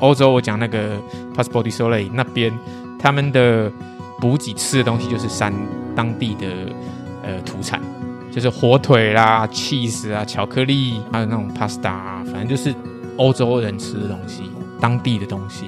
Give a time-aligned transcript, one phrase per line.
[0.00, 0.96] 欧洲，我讲那个
[1.34, 2.52] p a s s p o r t d Soleil 那边，
[2.98, 3.70] 他们的
[4.20, 5.52] 补给吃的东西就是山
[5.94, 6.46] 当地的
[7.22, 7.80] 呃土产，
[8.30, 12.74] 就是火腿啦、cheese 啊、巧克力，还有那种 pasta，啊，反正就是
[13.16, 15.66] 欧洲人吃的东西，当地的东西。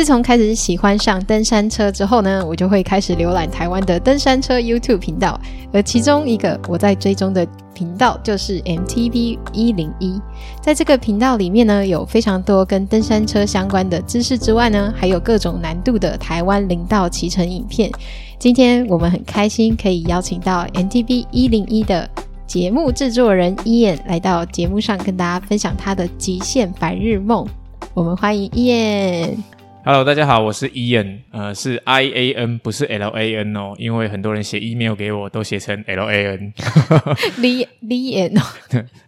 [0.00, 5.38] 自从开始喜欢上登山车之后呢，我就会开始浏览台湾的登山车 YouTube 频道，
[5.74, 10.18] 而其中一个我在追踪的频道就是 MTB 一零一。
[10.62, 17.92] 在这个频道里面呢，有非常多跟登山车相关的知识之外呢，还有各种难度的台湾林道骑乘影片。
[18.38, 22.08] 今天我们很开心可以邀请到 MTB 一零一的
[22.46, 27.46] 节目制作人 Ian 来到节目上跟大家分享他的极限白日梦。
[27.92, 29.59] 我们欢迎 Ian。
[29.82, 36.52] Hello，大家好，我是 Ian，呃，是 I A N，不是 L A N 哦，因为很多人写 email 给我都写成 L A N。
[37.40, 38.44] Li Lian 哦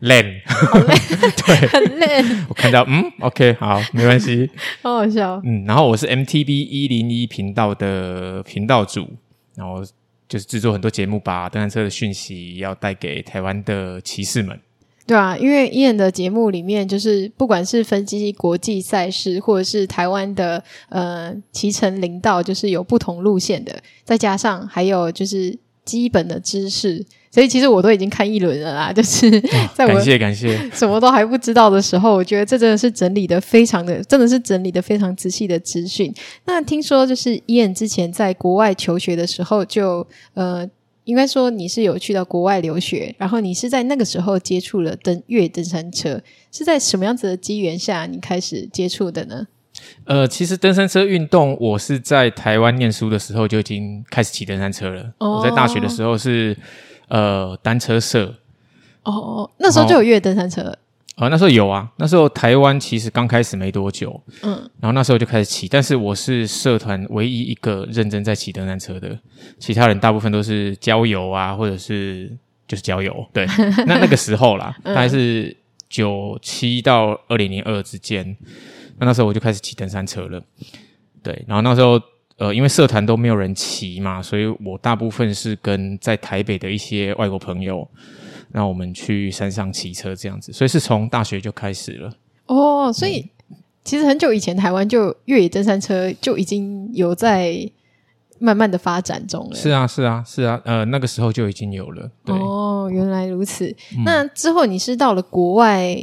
[0.00, 0.40] ，Len，
[1.46, 2.46] 对，很 Len。
[2.48, 4.48] 我看到，嗯，OK，好，没关系，
[4.80, 5.42] 好好笑。
[5.44, 9.06] 嗯，然后我是 MTB 一零一频道的频道主，
[9.54, 9.84] 然后
[10.26, 14.58] 就是制作很多节目，把登山车的讯息要带给台湾的骑士们。
[15.04, 28.92] 对啊，因为 Ian 的节目里面，就是不管是分析国际赛事，或者是台湾的呃骑乘林道，就是有不同路线的，再加上还有就是基本的知识，所以其实我都已经看一轮了啦。
[28.94, 29.28] 就是
[29.74, 36.14] 在我感谢感谢什么都还不知道的时候，我觉得这真的是整理的非常的，真的是整理的非常仔细的资讯。
[36.44, 40.70] 那听说就是 Ian 之前在国外求学的时候就，就呃。
[41.04, 49.46] 应该说你是有去到国外留学，然后你是在那个时候接触了登越野登山车，是在什么样子的机缘下你开始接触的呢？
[50.04, 55.12] 呃，其实登山车运动，我是在台湾念书的时候就已经开始骑登山车了。
[55.18, 56.56] 哦、我在大学的时候是
[57.08, 58.34] 呃单车社。
[59.02, 60.76] 哦，那时候就有越野登山车。
[61.16, 69.18] 啊、呃，那时候有啊，那时候台湾其实刚开始没多久，嗯，然后那时候就开始骑，但是我是社团唯一一个认真在骑登山车的，
[69.58, 72.34] 其他人大部分都是郊游啊，或者是
[72.66, 73.44] 就是郊游，对，
[73.86, 75.54] 那那个时候啦，大概是
[75.90, 78.34] 九七到二零零二之间，
[78.98, 80.42] 那那时候我就开始骑登山车了，
[81.22, 82.00] 对，然后那时候
[82.38, 87.86] 呃，因为社团都没有人骑嘛，所以我大部分是跟在台北的一些外国朋友。
[88.52, 92.12] 让我们去山上骑车这样子，所以是从大学就开始了。
[92.46, 97.56] 哦，所以、嗯、其实很久以前台湾就越野登山车就已经有在
[98.38, 99.56] 慢慢的发展中了。
[99.56, 102.10] 是啊，是啊，是啊，呃，那个时候就已经有了。
[102.26, 103.74] 对哦，原来如此。
[103.96, 105.96] 嗯、那之后你是到了国外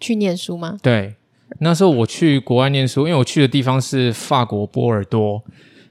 [0.00, 0.78] 去念书吗？
[0.82, 1.14] 对，
[1.58, 5.42] 那时候我去国外念书，因为我去的地方是法国波尔多，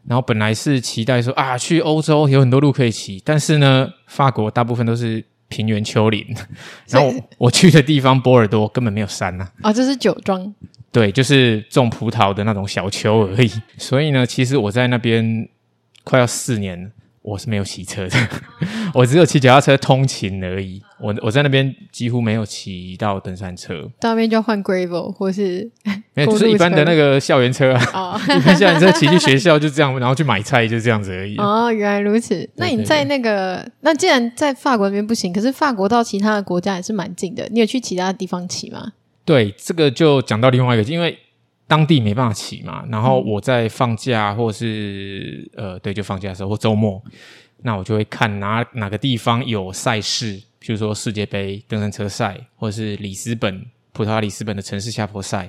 [0.08, 5.24] 然后本来是期待说啊，去欧洲有很多路可以骑，但是呢，法国大部分都是。
[5.50, 6.26] 平原丘陵，
[6.88, 9.48] 然后 我去的地方波尔多根本没有山呐。
[9.62, 10.54] 啊，这是酒庄。
[10.92, 13.52] 对，就是种葡萄的那种小丘而已。
[13.78, 15.48] 所以呢，其实我在那边
[16.04, 16.92] 快要四年。
[17.30, 18.18] 我是没有骑车的，
[18.94, 20.82] 我只有骑脚踏车通勤而已。
[21.00, 25.70] 我我在那边几乎没有骑到登山车，到那边就要换 gravel 或是
[26.16, 27.92] 没有，就是一般的那个校园车啊。
[27.94, 31.38] 哦、一般校园车骑去学校就这样，然后去买菜就这样子而已。
[31.38, 32.50] 哦，原来如此。
[32.56, 37.48] 那你在那个，那既然在法国那边不行，可是法国到其他的国家也是蛮近的。
[37.52, 38.94] 你有去其他的地方骑吗？
[39.24, 41.20] 对，这个就讲到另外一个，因为。
[41.70, 47.00] 当地没办法骑嘛，然后我在放假或是呃，对，就放假的时候或周末，
[47.62, 53.64] 那我就会看哪哪个地方有赛事，譬如说世界杯登山车赛，或者是里斯本
[53.94, 55.48] 葡萄牙里斯本的城市下坡赛，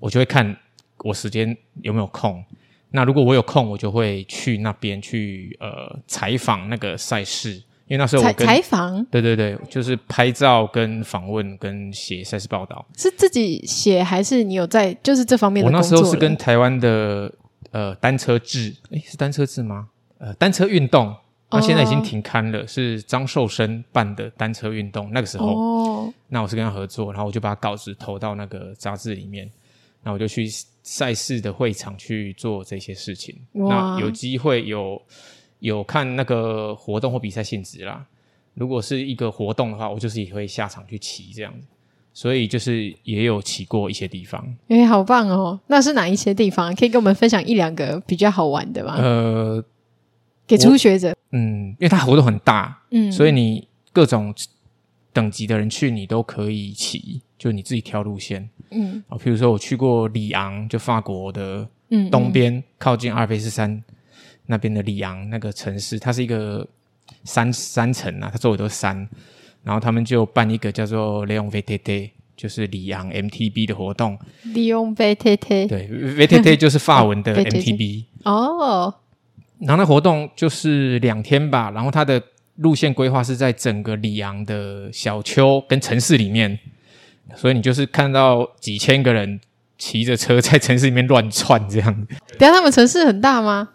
[0.00, 0.56] 我就会看
[0.98, 2.44] 我时间有没有空。
[2.90, 7.62] 那如果我有空，我就会去那边去呃采访那个赛事。
[7.86, 15.70] 因为那时候我跟采访，对对对，就是拍照跟访问跟写赛事报道，是自己写还是你有在就是这方面的？
[15.70, 17.30] 我那时候是跟台湾的
[17.72, 19.88] 呃单车志，诶，是单车志吗？
[20.16, 21.14] 呃，单车运动，
[21.50, 25.10] 那现在已经停刊了，哦、是张寿生办的单车运动。
[25.12, 29.50] 那个时候，哦，那我是跟他合作，然后我就把稿子投到那个杂志里面，
[30.02, 30.48] 那我就去
[30.82, 33.36] 赛事的会场去做这些事情。
[33.52, 34.98] 那有机会有。
[35.64, 38.04] 有看那个活动或比赛性质啦。
[38.52, 41.66] 如果是一个活动的话，我就是也会下场去骑这样子。
[42.12, 44.40] 所以就是也有骑过一些地方。
[44.68, 45.58] 诶、欸，好棒哦！
[45.66, 46.72] 那是哪一些地方？
[46.76, 48.94] 可以跟我们分享一两个比较好玩的吗？
[48.98, 49.64] 呃，
[50.46, 51.16] 给初学者。
[51.32, 54.32] 嗯，因为它活动很大，嗯，所以你各种
[55.12, 58.48] 等级的人去，你都可以骑，就你自己挑路线。
[58.70, 61.66] 嗯，啊，譬如说我去过里昂，就法国的
[62.12, 63.82] 东边，嗯嗯靠近阿尔卑斯山。
[64.46, 66.66] 那边的里昂那个城市，它是一个
[67.24, 69.08] 山山城啊，它周围都是山，
[69.62, 74.18] 然后他们就办一个叫做 Leon VTT 就是里昂 MTB 的活动。
[74.42, 78.94] 里昂 VTT 对，VTT 就是法文的 MTB 哦。
[79.60, 82.20] 然后那活动就是两天吧，然后它的
[82.56, 86.58] 路线规划是在整个里昂的小丘跟城市里面，
[87.34, 89.40] 所以你就是看到几千个人
[89.78, 92.06] 骑着车在城市里面乱窜这样。
[92.38, 93.70] 等下他们城市很大吗？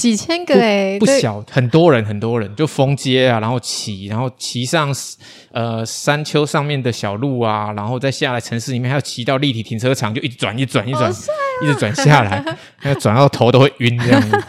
[0.00, 4.92] 几千个哎，不小，很多人，很多人就封街啊，然后骑，然后骑上
[5.52, 11.12] 呃山丘上面的小路啊，然后再下来城市里面，还要骑到立体停车场，就一直转，一转，一转，
[11.62, 12.42] 一直转下来，
[12.82, 14.42] 那个转到头都会晕这样子。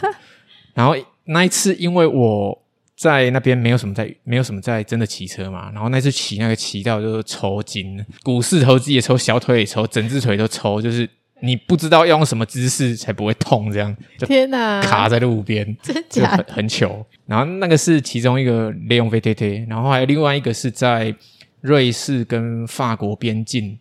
[0.74, 0.96] 然后
[1.26, 2.62] 那一次，因为我
[2.96, 11.08] 在那边没有什么在，没有什么在真的骑车嘛，然后那次骑那个骑到就是抽筋，股四头肌也抽，小腿也抽，整只腿都抽，就是。
[11.44, 17.04] 你不知道要用什么姿势才不会痛，这样天哪，卡在路边， 真假很很糗。
[17.26, 21.14] 然后那个是其中一个利用 VTT，然后还有另外一个是在
[21.60, 23.76] 瑞士跟法国边境，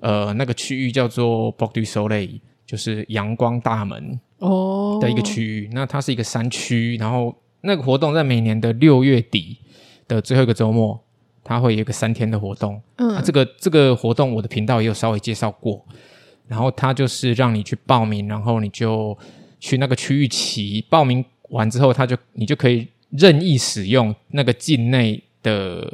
[0.00, 5.66] 呃，那个区域叫做 Porte du Soleil，就是阳光大门哦的一个区域。
[5.66, 5.74] Oh.
[5.74, 9.58] 那它是一个山区，然后那个活动在每年的六月底
[10.08, 10.98] 的最后一个周末，
[11.44, 12.80] 它会有一个三天的活动。
[12.96, 15.84] 嗯，啊、这个这个活动我的频道也有稍微介绍过。
[16.52, 19.16] 然后他就是让你去报名，然后你就
[19.58, 20.84] 去那个区域骑。
[20.90, 25.90] 报名完之后，他就你就可以任意使用那个境内的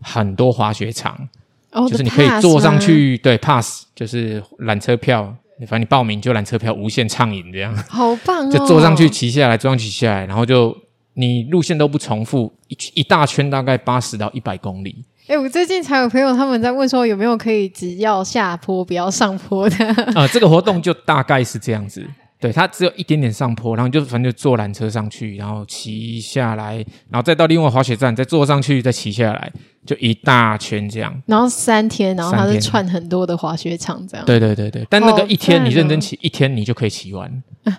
[0.00, 1.28] 很多滑雪场，
[1.70, 8.50] 哦、就是你可以坐上去，对，pass 就是缆车票，反正你报名就缆车票无限畅饮这样，好棒哦！
[8.50, 10.76] 就坐上去骑下来，坐上去骑下来，然后就
[11.14, 15.04] 你路线都不重复，一一大圈大概八十到一百公里。
[15.28, 19.76] 哎，我最近才有朋友他们在问说，有没有可以只要下坡不要上坡的？
[20.16, 22.04] 呃，这个活动就大概是这样子，
[22.40, 29.52] 对，它只有一点点上坡，然后就反正就坐缆车上去，然后骑下来，然后再到另外滑雪站，再坐上去，再骑下来，
[29.86, 31.22] 就一大圈这样。
[31.26, 34.26] 然后三天，然后它是串很多的滑雪场这样。
[34.26, 37.30] 对对对对，但那个一天你认真骑，一天你就可以骑完，
[37.62, 37.78] 啊、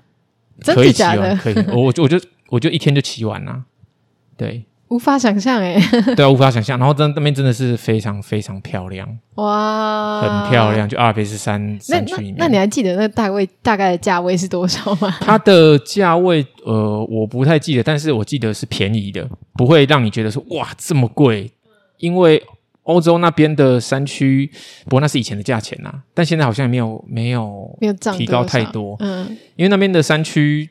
[0.61, 1.35] 真的假的？
[1.35, 2.19] 可以骑完，可以，我我就我就
[2.49, 3.63] 我就一天就骑完了，
[4.37, 4.63] 对。
[4.93, 5.75] 无法想象哎，
[6.15, 6.77] 对啊，无法想象。
[6.77, 10.87] 然后真那边真的是非常非常漂亮哇，很漂亮。
[10.87, 15.17] 就阿尔卑斯山山区里面，那你还记得那大位大概的价位是多少吗？
[15.19, 21.49] 它的价位呃，我不太记得，但是我记得是便宜的，不会让你觉得说哇这么贵。
[21.97, 22.43] 因为
[22.83, 24.51] 欧洲那边的山区，
[24.83, 28.95] 不过那是以前的价钱呐、啊，但现在好像也没有没有没有提高太多。
[28.99, 29.25] 嗯，
[29.55, 30.69] 因为那边的山区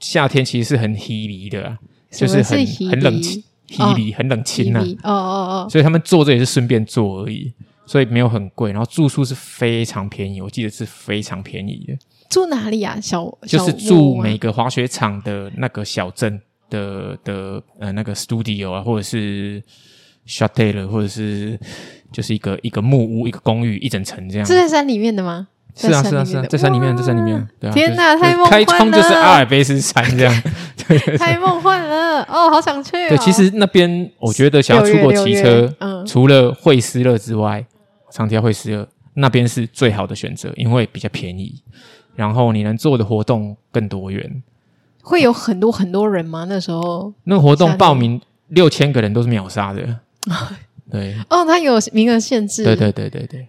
[0.00, 1.78] 夏天其实是很稀离的、啊，
[2.10, 3.42] 就是很很冷清。
[3.68, 7.52] 霹雳很冷清呐，哦哦哦，所以他们做这也是顺便做而已，
[7.86, 11.94] 所以没有很贵，然后住宿是非常便宜，我记得是非常便宜的。
[12.30, 12.98] 住哪里啊？
[13.00, 19.62] 小就是住每个滑雪场的那个小镇的的呃那个 studio 啊，或者是
[20.26, 21.58] chateau 或者是
[22.12, 24.46] 就是一个一个木屋、一个公寓一整层这样。
[24.46, 25.48] 是在山里面的吗？
[25.78, 27.48] 是啊是啊是啊，在山里面，在山里面。
[27.60, 28.50] 对啊，天哪，太梦幻了！
[28.50, 30.42] 开窗就是阿尔卑斯山这样，
[31.16, 33.08] 太梦幻了哦，好想去哦。
[33.10, 37.64] 对，其实那边我觉得想要出国骑车，嗯，除了惠斯勒之外，
[38.10, 41.62] 长条惠斯勒那边是最好的选择，因为比较便宜，
[42.16, 44.42] 然后你能做的活动更多元。
[45.00, 46.44] 会有很多很多人吗？
[46.48, 49.82] 那时候那个活动报名六千个人都是秒杀的，
[50.90, 51.14] 对。
[51.30, 52.64] 哦，他有名额限制。
[52.64, 53.46] 对对对对对。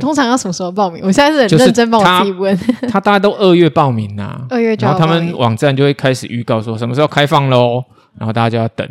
[0.00, 1.02] 通常要什么时候报名？
[1.04, 2.56] 我现在是很认真帮我自己问。
[2.56, 4.92] 他， 他大家都二月报名呐、啊，二月就要。
[4.92, 7.84] 然后他们网站就会开始预告说什么时候开放喽，
[8.18, 8.86] 然后大家就要等，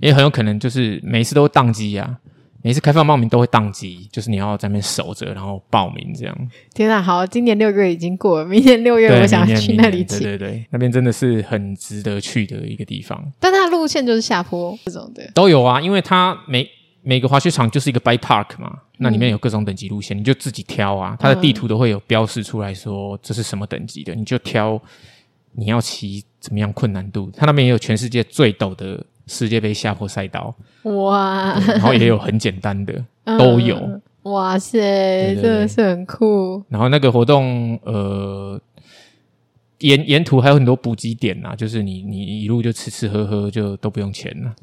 [0.00, 2.16] 因为很有可能就是每一次都会宕机啊，
[2.62, 6.36] 每次开放报名都会宕机，就是你要在那边守着，然后报名这样。
[6.74, 10.24] 天啊，好，今年六月已经过了，明年六月我想要去那里骑。
[10.24, 13.22] 对对对，那边真的是很值得去的一个地方。
[13.38, 16.68] 但它的路线就是下坡这种的都有啊，因为它每。
[17.02, 21.16] 每个滑雪场就是一个 bike park 嘛，那里面有各种等级路线，嗯、你就自己挑啊。
[21.18, 24.80] 它的地图都会有标示出来说这是什么等级的，你就挑
[25.52, 27.30] 你要骑怎么样困难度。
[27.34, 31.58] 它那边也有全世界最陡的世界杯下坡赛道，哇！
[31.68, 34.00] 然后也有很简单的， 嗯、都有。
[34.24, 36.62] 哇塞，对对对，真的是很酷。
[36.68, 38.60] 然后那个活动，呃，
[39.78, 44.54] 沿沿途还有很多补给点啊，就是你你一路就吃吃喝喝就都不用钱了。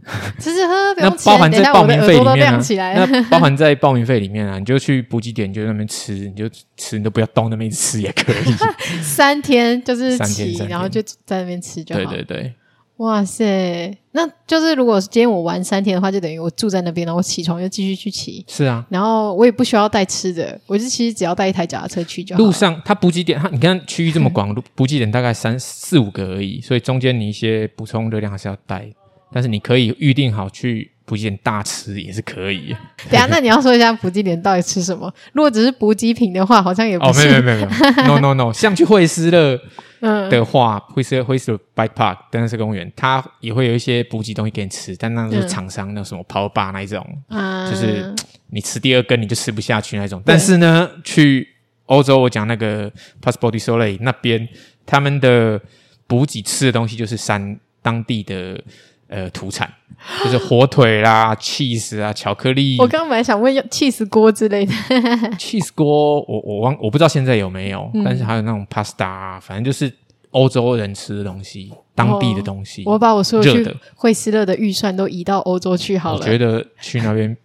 [0.38, 3.06] 吃吃喝喝不用钱，那包含在报名费里面啊。
[3.06, 8.54] 那包含在报名费里面啊，你就去补给点，就在那边吃，你就吃，你都不要动那边吃也可以。
[9.02, 12.00] 三天就是骑，然后就在那边吃就好。
[12.00, 12.54] 对对对，
[12.96, 18.44] 哇塞，那就是如果今天我玩三天的话，就等于我住在那边，然后我起床就继续去骑。
[18.48, 22.42] 是啊，然后我也不需要带吃的，我就其实只要带一台脚踏车去就好。
[22.42, 28.90] 路上它补给点，它你看区域这么广， 补给点大概三四五个而已，所以中间你一些补充热量还是要带。
[29.32, 32.74] 但是你可以预定好去补给点大吃也是可以。
[33.10, 35.12] 等下，那你要说一下补给点到底吃什么？
[35.32, 37.20] 如果只是补给品的话，好像也不是。
[37.20, 37.68] 哦，没有没有没有
[38.06, 39.58] ，no no no，像去惠斯勒
[40.30, 48.14] 的话，惠斯勒惠斯勒 Bike Park 登山车公园，它也会有一些补给东西给你吃，但那是厂商那什么 Power Bar 那一种，嗯、就是
[48.50, 50.22] 你吃第二根你就吃不下去那种。
[50.24, 51.46] 但是呢，去
[51.86, 54.48] 欧洲我讲那个 Passport du Soleil 那边，
[54.86, 55.60] 他们的
[56.06, 58.62] 补给吃的东西就是山当地的。
[59.10, 59.68] 呃，土产
[60.22, 62.76] 就是火腿啦、cheese 啊、巧克力。
[62.78, 64.72] 我刚刚本来想问要 cheese 锅之类的。
[65.36, 69.92] cheese 锅，我我忘，我不知道现在有没有，嗯、但是还有那种 pasta，啊，反正就是
[70.30, 72.82] 欧洲人吃的东西，当地的东西。
[72.82, 76.20] 哦、我把我所有去惠斯勒的预算都移到欧洲去好了。
[76.20, 77.36] 我觉得去那边。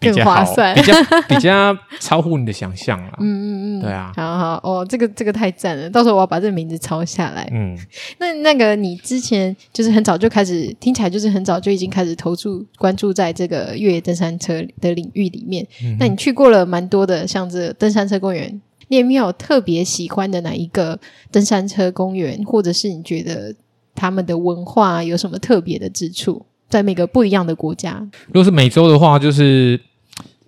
[0.00, 0.94] 更划算，比较
[1.28, 3.12] 比较超乎你的想象了。
[3.20, 7.46] 嗯嗯嗯，对啊，好好哦，这个这个太赞了，到时候我要把这个名字抄下来。
[7.52, 7.76] 嗯，
[8.18, 15.66] 那那个你之前就是很早就开始，听起来就是很早就已经开始投注关注在这个越野登山车的领域里面。
[15.84, 20.98] 嗯、那你去过了蛮多的，像这登山车公园，你有没有特别喜欢的哪一个
[21.30, 23.54] 登山车公园，或者是你觉得
[23.94, 28.08] 他们的文化有什么特别的之处，在每个不一样的国家？
[28.28, 29.78] 如果是美洲的话，就是。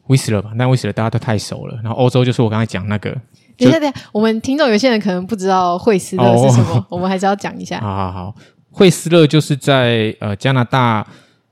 [0.09, 1.79] 威斯勒吧，但威斯勒大家都太熟了。
[1.83, 3.11] 然后欧洲就是我刚才讲那个。
[3.57, 7.79] 等一下，等一下，我们听众有些人可能不知道惠斯勒是什么，哦、我们还是要讲一下。
[7.85, 8.35] 好好好，
[8.71, 11.07] 惠斯勒就是在呃加拿大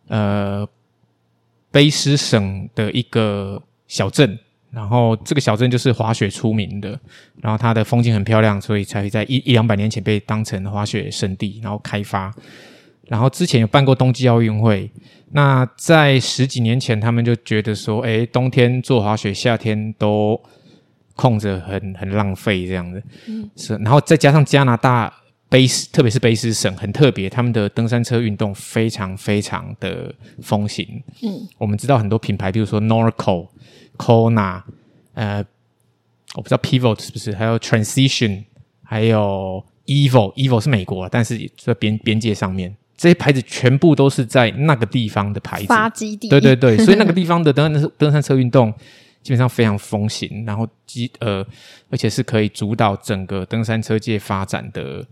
[0.09, 0.66] 呃
[1.71, 4.38] 卑诗省的一个小镇，
[4.71, 6.99] 然后这个小镇就是滑雪出名的，
[7.37, 12.35] 然后它的风景很漂亮，所以才会在一一两百年前被当成滑雪圣地，然后开发。
[13.11, 14.88] 然后之前有办过冬季奥运会。
[15.33, 20.40] 那在十几年前，他们就觉得说，哎，冬天做滑雪，夏天都
[21.17, 23.02] 空着很，很很浪费这样子。
[23.26, 23.75] 嗯，是。
[23.79, 25.12] 然后再加上加拿大
[25.50, 31.02] 卑斯，特别是卑斯省很特别，他们的登山车运动非常非常的风行。
[31.23, 33.49] 嗯，我们知道很多品牌，比如说 Norco、
[33.97, 34.62] Kona，
[35.14, 35.45] 呃，
[36.37, 38.45] 我不知道 Pivot 是不是，还有 Transition，
[38.85, 42.76] 还有 Evo，Evo 是美国，但是在边边界上面。
[43.00, 46.28] 这些牌子全部都是在那个地方的牌子，发基地。
[46.28, 48.71] 对对对，所以那个地方的登山登山车运动
[49.23, 51.42] 基本上非常风行，然后基呃，
[51.88, 55.02] 而且是可以主导整个登山车界发展的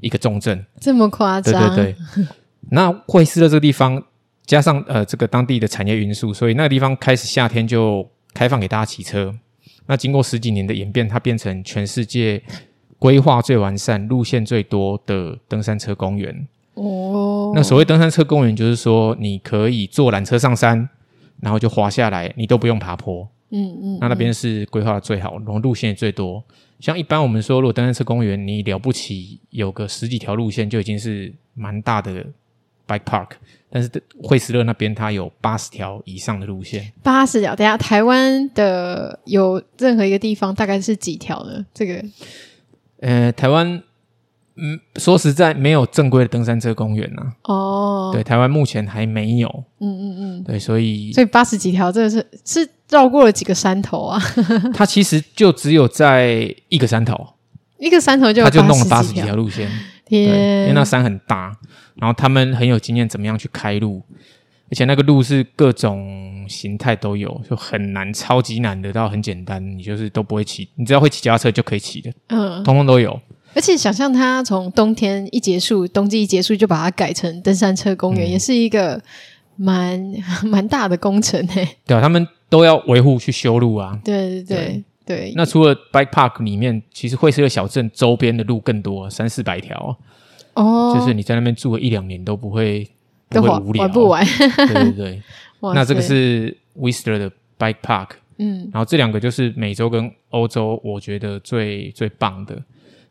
[0.00, 0.62] 一个重镇。
[0.78, 1.74] 这么夸张？
[1.74, 2.26] 对对对。
[2.70, 4.02] 那惠斯勒这个地方，
[4.44, 9.34] 加上呃这个当地的产业因素，所以那个地方开始夏天就开放给大家骑车。
[9.86, 12.42] 那经过十几年的演变，它变成全世界
[12.98, 16.46] 规划最完善、路线最多的登山车公园。
[16.74, 17.07] 哦，
[17.54, 20.88] 那所谓登山车公园，就是说你可以坐缆车上山，
[21.40, 23.28] 然后就滑下来，你都不用爬坡。
[23.50, 26.44] 嗯嗯，嗯，那那边是规划的最好，然后路线也最多。
[26.80, 32.24] 像一般我们说，如果登山车公园，你了不起有个十几条路线，就已经是蛮大的
[32.86, 33.28] bike park。
[33.70, 33.90] 但是
[34.22, 37.56] 惠斯勒那边它有八十条以上的路线，八十条。
[37.56, 41.64] 等下台湾的有任何一个地方大概是几条呢？
[41.72, 42.04] 这个，
[43.00, 43.82] 呃，台湾。
[44.60, 47.32] 嗯，说实在，没有正规的登山车公园呐、啊。
[47.44, 49.48] 哦，对，台湾目前还没有。
[49.80, 54.20] 嗯嗯嗯，对，所以所以八十几条，这个是是绕过了几个山头啊？
[54.74, 57.34] 它其实就只有在一个山头，
[57.78, 59.70] 一个山头就他就弄了八十几条路线。
[60.04, 61.56] 天，因为那山很大，
[61.94, 64.02] 然后他们很有经验，怎么样去开路，
[64.70, 72.10] 而且那个路是各种形态都有，就很难，超级难的到很简单，你就是都不会骑，你只要会骑脚踏车就可以骑的。
[72.28, 73.20] 嗯，通通都有。
[73.58, 79.02] 而且想象它从冬天一结束，冬季一结束就把它改成登山车公园，嗯、也是一个
[79.56, 80.00] 蛮
[80.46, 81.68] 蛮大的工程诶。
[81.84, 83.98] 对啊，他们都要维护去修路啊。
[84.04, 84.84] 对对对对。
[85.04, 89.98] 对那除了 bike park 里面，其实惠斯勒小镇周边的路更多，三四百条。
[90.54, 90.96] 哦。
[90.96, 92.88] 就是你在那边住了一两年都不会
[93.28, 94.24] 不会无聊，玩不完。
[94.24, 95.22] 对对对。
[95.74, 98.10] 那这个是 Whistler 的 bike park。
[98.36, 98.70] 嗯。
[98.72, 102.62] 然后这两个就是美洲跟欧洲，我觉得最最棒的。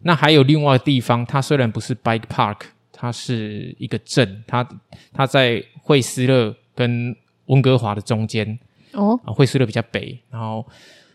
[0.08, 2.60] 那还有另外一个地方，它虽然不是 bike park，
[2.94, 4.66] 它是一个镇，它
[5.12, 7.14] 它在惠斯勒跟
[7.48, 8.58] 温哥华的中间
[8.94, 10.66] 哦，惠斯勒比较北，然后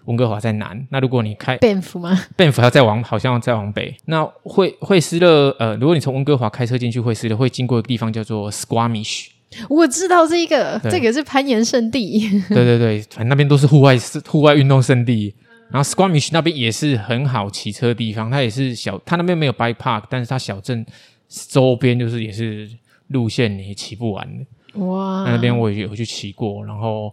[0.04, 0.86] 温哥华在南。
[0.90, 3.96] 那如果你开 Banff 吗？Banff 要再往，好像再往北。
[4.04, 9.28] 那惠惠斯勒呃，如果你从温哥华开车进去惠斯勒，会经过一个地方叫做 Squamish。
[9.70, 12.28] 我知道这个，对这个是攀岩圣地。
[12.50, 13.96] 对对对，反正那边都是户外
[14.26, 15.34] 户外运动圣地。
[15.72, 20.84] 然后 Squamish 那边也是很好骑车的地方，它也是小，它那边没有 bike park，但是它小镇
[21.26, 22.70] 周边就是也是
[23.08, 24.80] 路线你也骑不完的。
[24.80, 25.24] 哇！
[25.26, 27.12] 那边我也有去骑过，然后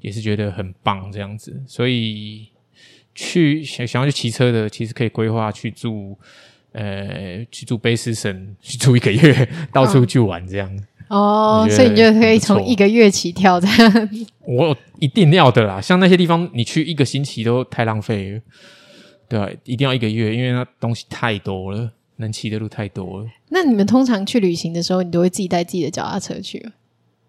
[0.00, 1.62] 也是觉得很棒这样子。
[1.66, 2.48] 所以
[3.14, 6.18] 去想想要去骑车的，其实可以规划去住，
[6.72, 10.78] 呃，去住卑诗省，去住一个月， 到处去玩这样。
[11.08, 14.08] 哦，所以你就可以从一个月起跳这样。
[14.46, 18.40] 我一定要的啦，像那些地方你去一个星期都太浪费了，
[19.28, 23.26] 对啊，一定要一个月，因为那东西太多了，能骑的路太多了。
[23.48, 26.70] 那你们通常去旅行的时候，你都会自己带自己的脚踏车去？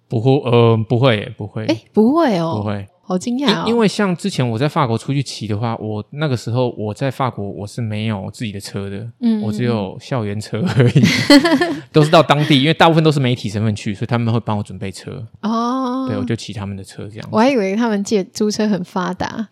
[0.07, 2.87] 不会，呃，不会，不会，哎，不会哦，不会。
[3.09, 3.63] 好惊讶哦！
[3.65, 11.01] 因为像之前我在法国出去骑的话，我那个时候我在法国我是没有自己的车的，嗯，我只有校园车而已，
[11.91, 15.25] 都是到当地，因为大部分都是媒体身份去，所以他们会帮我准备车。
[15.41, 17.27] 哦，对，我就骑他们的车这样。
[17.31, 19.49] 我还以为他们借租车很发达，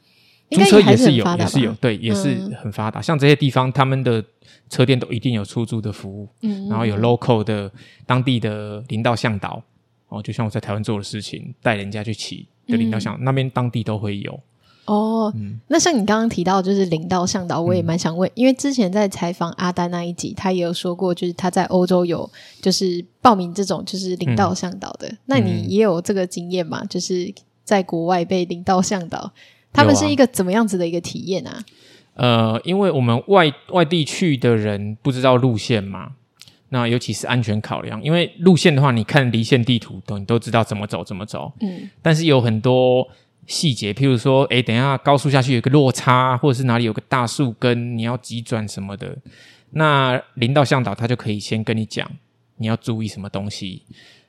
[0.52, 3.00] 租车也是有，也是有，对，也是很发达。
[3.00, 4.24] 嗯，像这些地方，他们的
[4.70, 7.72] 车店都一定有出租的服务，嗯，然后有 local 的
[8.06, 9.64] 当地的领导向导，
[10.10, 12.48] 哦，就像我在台湾做的事情，带人家去骑。
[12.68, 14.40] 的领导向那边当地都会有
[14.86, 15.32] 哦。
[15.36, 22.30] 嗯、那像你刚刚提到，就是领导向导，我也蛮想问，嗯、因为之前在采访阿丹那一集，他也有说过，就是他在欧洲有
[22.62, 25.08] 就是报名这种就是领导向导的。
[25.08, 26.84] 嗯、那你也有这个经验吗？
[26.90, 27.34] 就是
[27.64, 29.32] 在国外被领导向导，
[29.72, 31.64] 他们是一个怎么样子的一个体验啊？
[32.16, 36.14] 呃，因为我们外外地去的人不知道路线嘛。
[36.70, 41.54] 那尤其是安全考量，因为路线的话，你看离线地图都你都知道怎么走怎么走。
[41.62, 41.90] 嗯。
[42.02, 43.08] 但是有很多
[43.46, 49.18] 细节，譬如说，诶，等一下高速下去有个落差，或者是哪里有个大树根，你要急转什么的。
[49.72, 52.10] 那领导向导他就可以先跟你讲
[52.58, 53.84] 你要注意什么东西，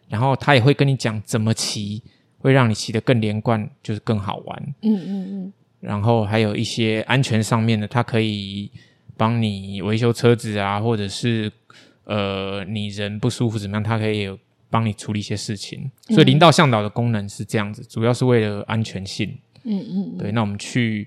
[0.09, 2.01] 然后他也会跟你讲怎么骑
[2.39, 4.75] 会让你骑得更连贯，就是更好玩。
[4.83, 5.53] 嗯嗯嗯。
[5.81, 8.71] 然后还有一些安全上面的，他可以
[9.17, 11.51] 帮你维修车子啊，或者是。
[12.09, 13.83] 呃，你人不舒服怎么样？
[13.83, 14.39] 他可以有
[14.71, 19.39] 帮你处理一些事情，所以领导向导的功能是这样子，主要是为了安全性。
[19.65, 20.33] 嗯嗯，对。
[20.33, 21.07] 那我们去，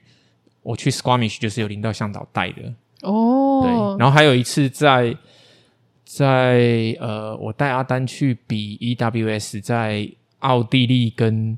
[0.62, 3.62] 我去 Squamish 就是有领导向导带的哦。
[3.64, 5.18] 对，然后还有一次在
[6.06, 10.08] 在呃，我带阿丹去比 EWS，在
[10.40, 11.58] 奥地利跟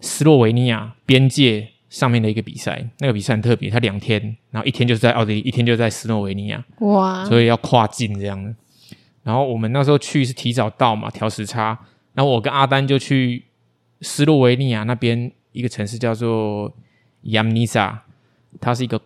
[0.00, 1.68] 斯洛维尼亚边界。
[1.88, 4.20] 上面的一个比赛，那个比赛很特别，它两天，
[4.50, 7.24] 然后一天就是在奥地利，一天就在斯洛维尼亚，哇！
[7.24, 8.54] 所以要跨境这样的。
[9.26, 11.78] 然后我们那时候去是提早到嘛，调时差。
[12.14, 13.44] 然后我跟阿丹就去
[14.00, 16.72] 斯洛维尼亚那边一个城市叫做
[17.22, 18.04] 亚米尼萨，
[18.60, 19.00] 它是一个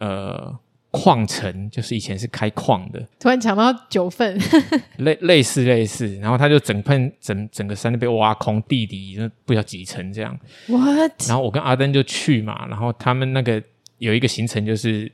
[0.00, 0.58] 呃。
[0.94, 4.38] 矿城就是以前是开矿的，突然讲到九份，
[4.98, 10.38] 类类似类似，然后他就整片整整个山都被挖空，地底就不知道几层这样。
[10.66, 11.12] What？
[11.26, 13.62] 然后我跟阿丹就去嘛，然后他们那个
[13.96, 15.10] 有一个行程就是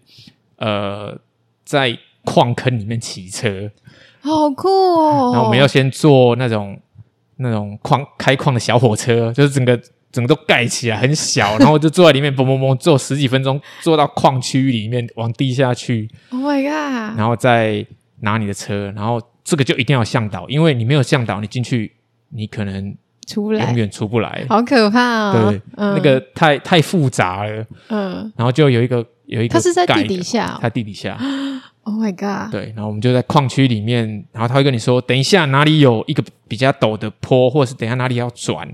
[0.56, 1.16] 呃
[1.64, 3.70] 在矿坑里面骑车，
[4.20, 5.30] 好酷哦。
[5.32, 6.78] 然后我们要先坐那种
[7.36, 9.80] 那种矿开矿的小火车，就是整个。
[10.10, 16.10] 整个都盖起来，很小， 然后就坐在里面，嘣嘣嘣，坐十几分钟，坐到矿区里面，往地下去。
[16.30, 17.18] Oh my god！
[17.18, 17.86] 然后再
[18.20, 21.92] 拿你的车，然后这个就一定要向导，因为你没有向导，你进去
[22.30, 25.50] 你可能出不来，永远出不来，好可怕哦！
[25.50, 27.66] 对，嗯、那个太太复杂了。
[27.88, 31.18] 嗯，然后就有一个有一个，它是在地底下、哦，在地底下。
[31.84, 32.52] Oh my god！
[32.52, 38.68] 对，然后我们就在矿区里面，然后他会跟你说，等一下哪里有一个比较陡的坡，或者是等一下哪里要转。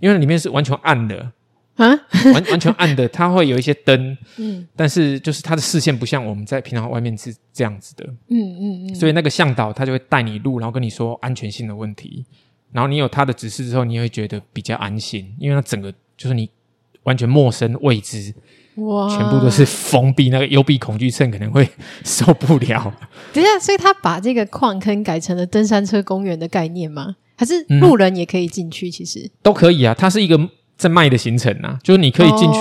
[0.00, 1.32] 因为里面是完全暗的
[1.74, 1.88] 啊，
[2.32, 12.24] 完完全暗的，它会有一些灯， 嗯，但是就是它的视线不像我们在平常外面是这样子的，嗯嗯嗯，所以那个向导他就会带你路，然后跟你说安全性的问题，
[12.72, 16.48] 然后你有他的指示之后，你会觉得比较安心，因为它整个就是你
[17.02, 18.34] 完全陌生未知，
[18.76, 21.66] 哇，全部都是封闭，那个幽闭恐惧症可能会
[22.04, 22.92] 受不了。
[23.32, 27.16] 等一下，所以他把这个矿坑改成了登山车公园的概念吗？
[27.36, 29.94] 还是路人也可以进去，其实、嗯、都可以啊。
[29.94, 30.38] 它是一个
[30.76, 32.60] 在卖的行程啊，就是你可以进去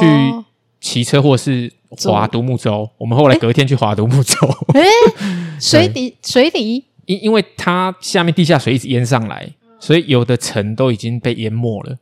[0.80, 1.72] 骑车或是
[2.04, 2.90] 划独木舟。
[2.98, 4.36] 我们后来隔天去划独木舟，
[4.74, 4.82] 哎，
[5.60, 9.50] 水底水底，因因为它下面地下水一直淹上来，
[9.80, 11.98] 所以有的城都已经被淹没了，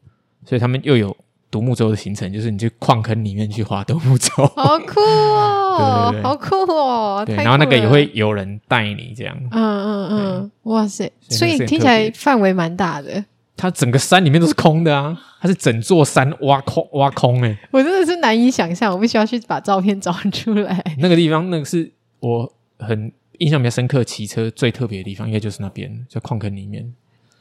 [0.46, 1.16] 所以他们又有。
[1.54, 7.24] 独木舟的行程就是你去矿坑里面去划独木舟， 好酷哦， 对对对好酷哦。
[7.24, 9.38] 对，然后那个也会有人带你这样。
[9.52, 13.24] 嗯嗯嗯，哇塞，所以听起来范围蛮大的。
[13.56, 17.58] 它整个山里面都是空的啊，它是整座山挖空挖空诶、欸。
[17.70, 20.84] 我真的是难以想象，我必须要去把照片找出来。
[20.98, 26.92] 那个地方，那个是我很印象比较深刻，骑车最特别的地方，应该就是那边，在矿坑里面。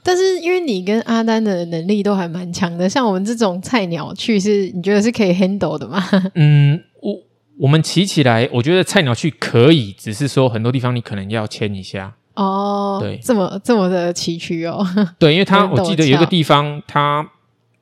[0.05, 6.03] 但是因为你跟阿丹的能力都还蛮强的，像我们这种菜鸟去，是你觉得是可以 handle 的吗？
[6.35, 7.17] 嗯，我
[7.61, 12.15] 我们骑起来，我觉得菜鸟去可以，只是说很多地方你可能要牵一下。
[12.35, 14.85] 哦，对，这么这么的崎岖哦。
[15.19, 17.31] 对，因为它我记得有一个地方它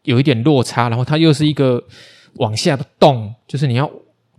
[0.02, 1.84] 有一点落差，然后它又是一个
[2.34, 3.88] 往下的洞，就是你要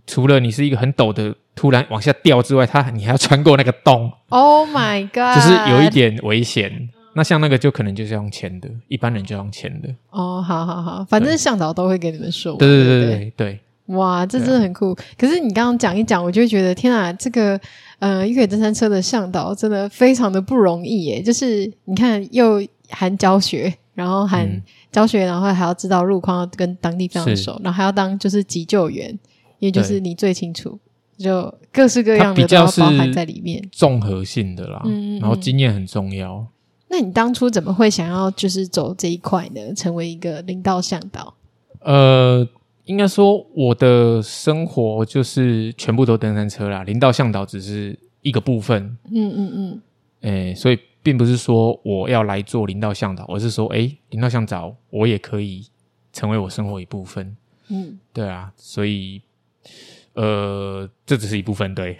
[0.06, 4.12] 除了你是一个很陡的突然往下掉之外，它你还要穿过那个洞。
[4.28, 5.34] Oh my god！
[5.34, 6.90] 就是有一点危险。
[7.14, 9.88] 那像那个就可能就是用签的，一般人就用签的。
[10.10, 12.56] 哦，好好好，反正向导都会给你们说。
[12.56, 13.60] 对对对对对，对。
[13.86, 14.94] 哇，这真的很酷。
[15.18, 17.60] 可是你刚刚讲一讲，我就会觉得天啊，这个
[17.98, 21.20] 呃越野登山车的向导真的非常的不容易耶。
[21.20, 24.48] 就是你看，又含教学，然后含
[24.90, 29.18] 教学，然后还要知道路况，要跟当地非常熟，然后还要当就是急救员，
[29.58, 30.78] 也就是你最清楚，
[31.18, 34.80] 就各式各样的都要包含在里面，综合性的啦。
[34.86, 36.46] 嗯，然后经验很重要。
[36.92, 39.74] 那你当初怎么会想要就是走这一块呢？
[39.74, 41.34] 成为一个林道向导？
[41.80, 42.46] 呃。
[42.86, 48.98] 应该说，我的生活就是全部都登山车啦，林道向导只是一个部分。
[49.04, 49.82] 嗯嗯嗯。
[50.22, 55.64] 诶、欸，所以并不是说我要来做林道向导，而是说，诶、欸，林道向导我也可以
[56.12, 57.36] 成为我生活一部分。
[57.68, 59.22] 嗯，对啊，所以，
[60.14, 61.72] 呃，这只是一部分。
[61.76, 61.96] 对。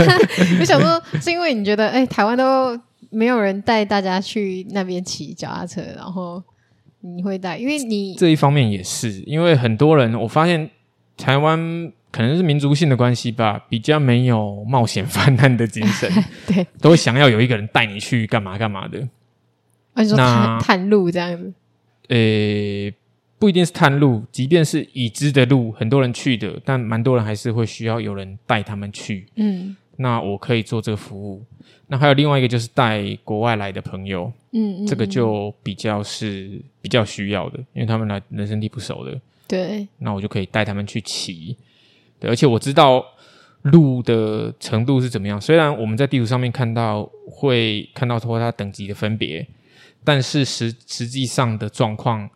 [0.58, 2.74] 我想说，是因为你觉得，诶、欸，台湾都
[3.14, 6.42] 没有人带大家去那边骑脚踏车，然后。
[7.06, 10.70] 你会带，因为你这一方面也是，因为很多人，我发现
[11.18, 16.10] 台湾可能是民族性的关系吧，比较没有冒险犯难的精神，
[16.48, 19.06] 对，都会想要有一个人带你去干嘛干嘛的。
[19.92, 21.52] 啊，你说探探路这样子？
[22.08, 22.16] 呃，
[23.38, 29.26] 不一定是探路，即便是已知的路，很多人去的，但蛮多人还是会需要有人带他们去。
[29.36, 31.42] 嗯，那我可以做这个服务。
[31.86, 41.56] 那还有另外一个就是带国外来的朋友，嗯，嗯，嗯，这个就比较是比较需要的，因为他们来人生地不熟的，对，那我就可以带他们去骑，
[42.18, 43.04] 对，而且我知道
[43.62, 45.38] 路的程度是怎么样。
[45.38, 49.46] 虽然我们在地图上面看到会看到说它等级的分别，
[50.02, 52.28] 但是实实际上的状况，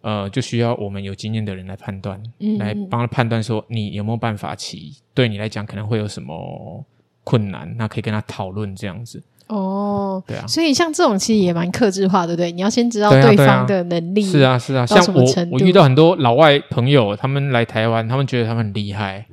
[0.00, 2.22] 呃，就需要我们有经验的人来判断，
[2.58, 6.84] 来帮他判断说你有没有办法骑，对你来讲可能会有什么。
[7.22, 12.50] 困难，那可以跟他讨论这样子哦，对啊，所以像这种其实也蛮克制化，对不对？
[12.50, 14.86] 你要先知道对方的能力，是啊是啊。
[14.86, 19.24] 像我我遇到很多老外朋友，他们来台湾，他们觉得他们很厉害，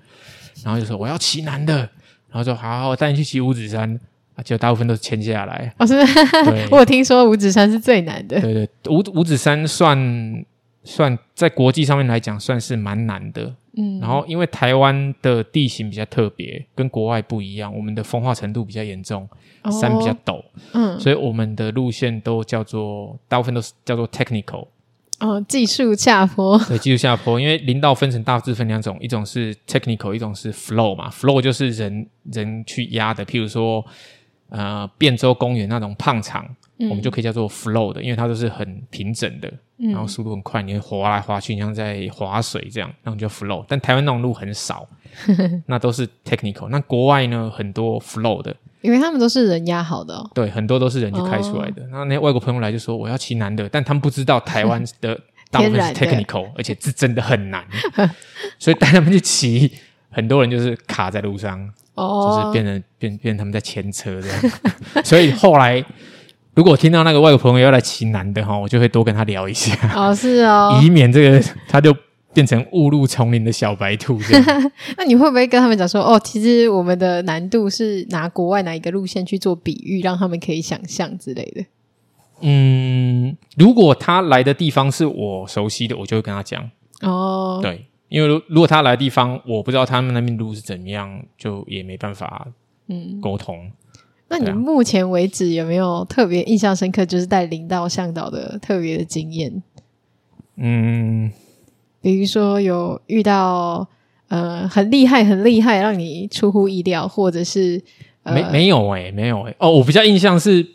[0.63, 1.77] 然后就说我要骑男的，
[2.30, 3.97] 然后说好好，我带你去骑五指山，
[4.36, 5.73] 啊，结果大部分都是签下来。
[5.77, 6.19] 哦，是不是？
[6.69, 9.97] 我有听说五指山是最难的，对对，五五指山算
[10.88, 13.54] 算在国际上面来讲算是蛮难的。
[13.80, 19.30] 嗯，然后因为台湾的地形比较特别，跟国外不一样，我们的风化程度比较严重，
[19.62, 24.67] 哦、山比较陡，嗯，所以我们的路线都叫做大部分都是叫做 technical，
[25.19, 33.86] 哦，技术下坡，对，技术下坡，因为林道分成大致分两种，一种是 technical，一种是 flow 嘛，flow 就是人人去压的，譬如说
[34.50, 36.47] 呃，汴州公园那种胖场，
[36.80, 39.52] 嗯、我们就可以叫做 flow 的，因为它都是很平整的。
[39.80, 43.63] 然后速度很快，你会滑来滑去，你像在滑水这样，那种叫 flow。
[43.68, 44.88] 但台湾那种路很少，
[45.68, 46.68] 那都是 technical。
[46.70, 50.28] 那国外呢，很多 flow 的，因为他们都是人压好的哦。
[50.34, 51.84] 对，很多都是人去开出来的。
[51.90, 55.16] 然后那些外国朋友来就说我要骑难的，但他们不知道台湾 的
[55.52, 57.63] 大部分是 technical，而且是真的很难，
[58.58, 59.72] 所以带他们去骑，
[60.10, 64.42] 很多人就是卡在路上，就是变成变变成他们在牵车这样。
[65.04, 65.86] 所以后来。
[66.58, 71.96] 如果听到那个外国朋友要来骑难的哈，我就会多跟他聊一下哦，是哦， 以免这个他就
[72.34, 74.43] 变成误入丛林的小白兔这样。
[74.98, 81.63] 那你会不会跟他们讲说，哦，其实我们的难度是拿国外哪一个路线去做比喻，让他们可以想象之类的？
[82.41, 86.67] 嗯，如果他来的地方是我熟悉的，我就会跟他讲
[87.04, 87.60] 哦。
[87.62, 92.48] 对，因为如如果他来的地方我不知道他们那边路是怎么样，就也没办法
[92.88, 93.58] 嗯沟通。
[93.63, 93.72] 嗯
[94.30, 99.63] 那你目前为止有没有特别印象深刻，就是带领道向导的特别的经验？
[100.58, 101.32] 嗯，
[102.02, 103.88] 比如说有遇到
[104.28, 107.82] 呃很厉害、很厉害，让你出乎意料，或者是、
[108.24, 109.56] 呃、没没有哎、欸，没有哎、欸。
[109.60, 110.68] 哦，我比较印象是，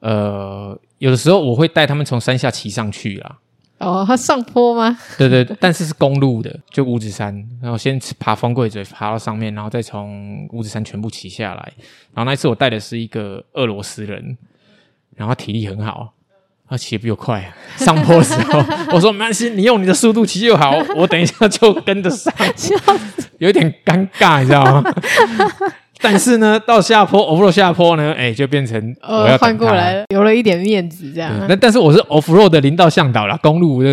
[0.00, 3.38] 呃，有的时候我会带他们从山下骑上去啦。
[3.78, 4.98] 哦，他上坡吗？
[5.18, 11.72] 对对，但是是公路的，就五指山，然后先爬风柜嘴，爬到上面，然后再从五指山全部骑下来。
[12.14, 14.38] 然后那一次我带的是一个俄罗斯人，
[15.14, 16.14] 然后他体力很好，
[16.68, 17.52] 他骑得比我快。
[17.76, 22.32] 上坡的时候，我说没关系，你用你的速度骑就好，我等一下就跟得上。
[23.38, 24.90] 有点尴尬，你知道吗？
[26.00, 31.32] 但是呢，到下坡，off road 下坡呢，哎、欸，就变成我要换过来了，留了一点面子这样。
[31.48, 33.88] 那但是我是 off road 的林道向导啦，公路就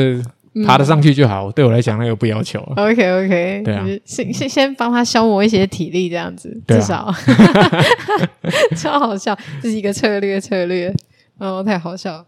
[0.66, 1.48] 爬得上去就好。
[1.48, 2.60] 嗯、对我来讲，那个不要求。
[2.76, 7.12] OK OK，对啊，先先先帮他消磨一些体力，这样子，至少
[8.78, 10.94] 超好笑，这是一个策略策略
[11.40, 12.26] 哦，太好笑。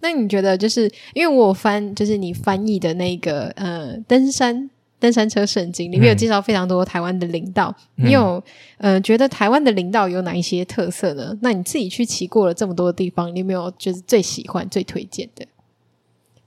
[0.00, 7.74] 那你觉得，就是因为我翻，就是你翻译的那个呃登山登山车圣经》，里面有介绍非常多台湾的林道。
[7.96, 8.42] 嗯、你有
[8.78, 11.36] 呃觉得台湾的林道有哪一些特色呢？
[11.40, 15.46] 那你自己去骑过了这么多的地方，你有没有就是最喜欢、最推荐的？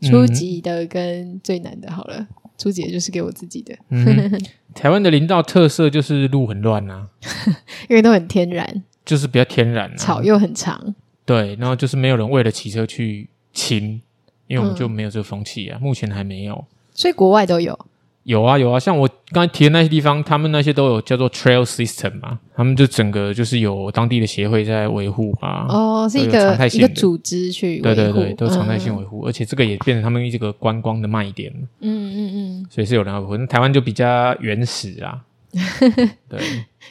[0.02, 3.76] 初级的跟最难的，好了，初级的就是给我自己的。
[3.90, 4.42] 嗯、
[4.74, 7.08] 台湾的林道特色就是路很乱啊，
[7.88, 10.96] 因为都很天然，就是比较天然、啊，草又很长。
[11.24, 14.02] 对，然后就是没有人为了骑车去清，
[14.48, 16.66] 因为我们就没有这个风气啊，嗯、目前还没有。
[16.96, 17.78] 所以国外都有。
[18.24, 25.66] 有啊有啊，像我刚才提的那些地方，他们那些都有叫做 trail system 嘛，他们就整个就是有当地的协会在维护啊。
[25.68, 31.52] 哦，是一个一个组织去维护，对对对，都常态性维护，嗯、而且这个也变成他们这个观光的卖点。
[31.80, 33.38] 嗯嗯嗯，所以是有人要维护。
[33.38, 35.22] 那台湾就比较原始啊。
[36.30, 36.40] 对。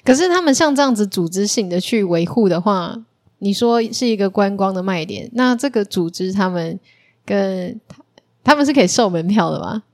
[0.04, 3.00] 可是他们像这样子组织性的去维护的话，
[3.38, 6.78] 你说是一个观光的卖点，那这个组织他们
[7.24, 7.80] 跟
[8.42, 9.84] 他们是可以售门票的吗？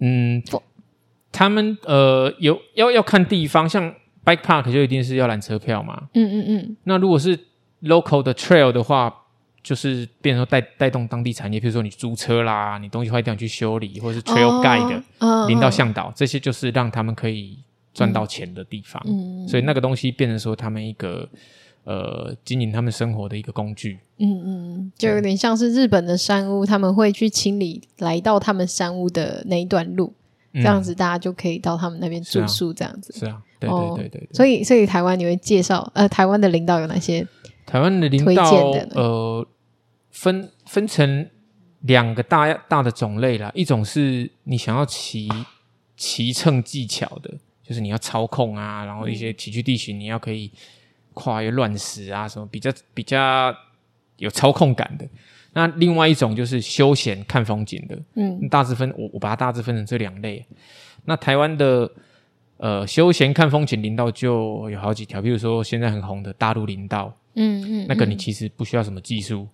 [0.00, 0.42] 嗯，
[1.30, 6.08] 他们呃有要要看地方，像 bike park 就一定是要缆车票嘛。
[6.14, 6.76] 嗯嗯嗯。
[6.84, 7.38] 那如果是
[7.82, 9.14] local 的 trail 的话，
[9.62, 17.58] 就是变成说带带动当地产业，比如说你租车啦，你东西坏掉你去修理，或者是 trail guide、哦、领到向导，哦、这些就是让他们可以
[17.92, 19.02] 赚到钱的地方。
[19.06, 19.46] 嗯。
[19.46, 21.28] 所以那个东西变成说他们一个
[21.84, 23.98] 呃经营他们生活的一个工具。
[24.18, 30.12] 嗯嗯，就有点像是日本的山屋，他们会去清理来到他们山屋的那一段路，
[30.52, 34.34] 嗯、这样子大家就可以到他们那边住宿，这样子是啊，是啊，对对对对，对、哦。
[34.34, 37.26] 所以，所以台湾你会介绍呃，台湾的领导有哪些？
[37.64, 38.44] 台湾的领导
[38.94, 39.46] 呃，
[40.10, 41.26] 分分成
[41.80, 45.28] 两个大大的种类啦，一种是你想要骑
[45.96, 50.50] 骑乘技巧的，就是你要操控啊，然后一些崎岖地形你要可以
[51.20, 53.54] 跨越乱石啊，什么比较比较。
[54.20, 55.08] 有操控感的，
[55.54, 60.44] 那另外一种就是休闲看风景的，嗯，大致分我我把它大致分成这两类。
[61.06, 61.90] 那台湾的
[62.58, 69.48] 呃休闲看风景林道就有好几条，比如说现在很红的大陆林道，嗯嗯，嗯那个你其实不需要什么技术，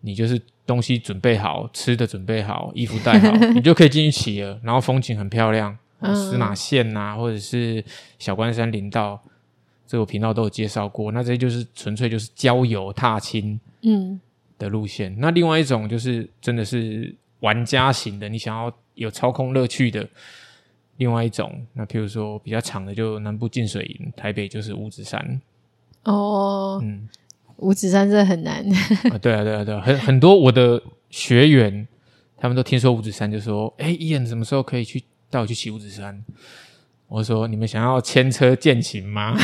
[0.00, 4.58] 你就是东西准备好，吃的准备好，衣服带好， 你就可以进去骑了。
[4.62, 5.76] 然后风景很漂亮，
[6.14, 7.84] 司马线呐，或者是
[8.18, 9.22] 小关山林道，
[9.92, 11.12] 这个频道都有介绍过。
[11.12, 13.60] 那这些就是纯粹就是郊游踏青。
[13.82, 14.18] 嗯
[14.58, 20.08] 的路线，那另外一种就是真的是玩家型的，你想要有操控乐趣的。
[20.98, 25.40] 另外一种，那譬如说比较长的，就南部进水营，台北就是五指山。
[26.04, 27.08] 哦，嗯，
[27.56, 28.64] 五指山真的很难。
[29.10, 31.88] 啊，对啊，对啊，对啊，很很多我的学员，
[32.36, 36.24] 他们都听说五指山，就说：“哎，Ian 什么时候可以去带我去骑五指山？”
[37.12, 39.36] 我说：“你们想要牵车健行吗？”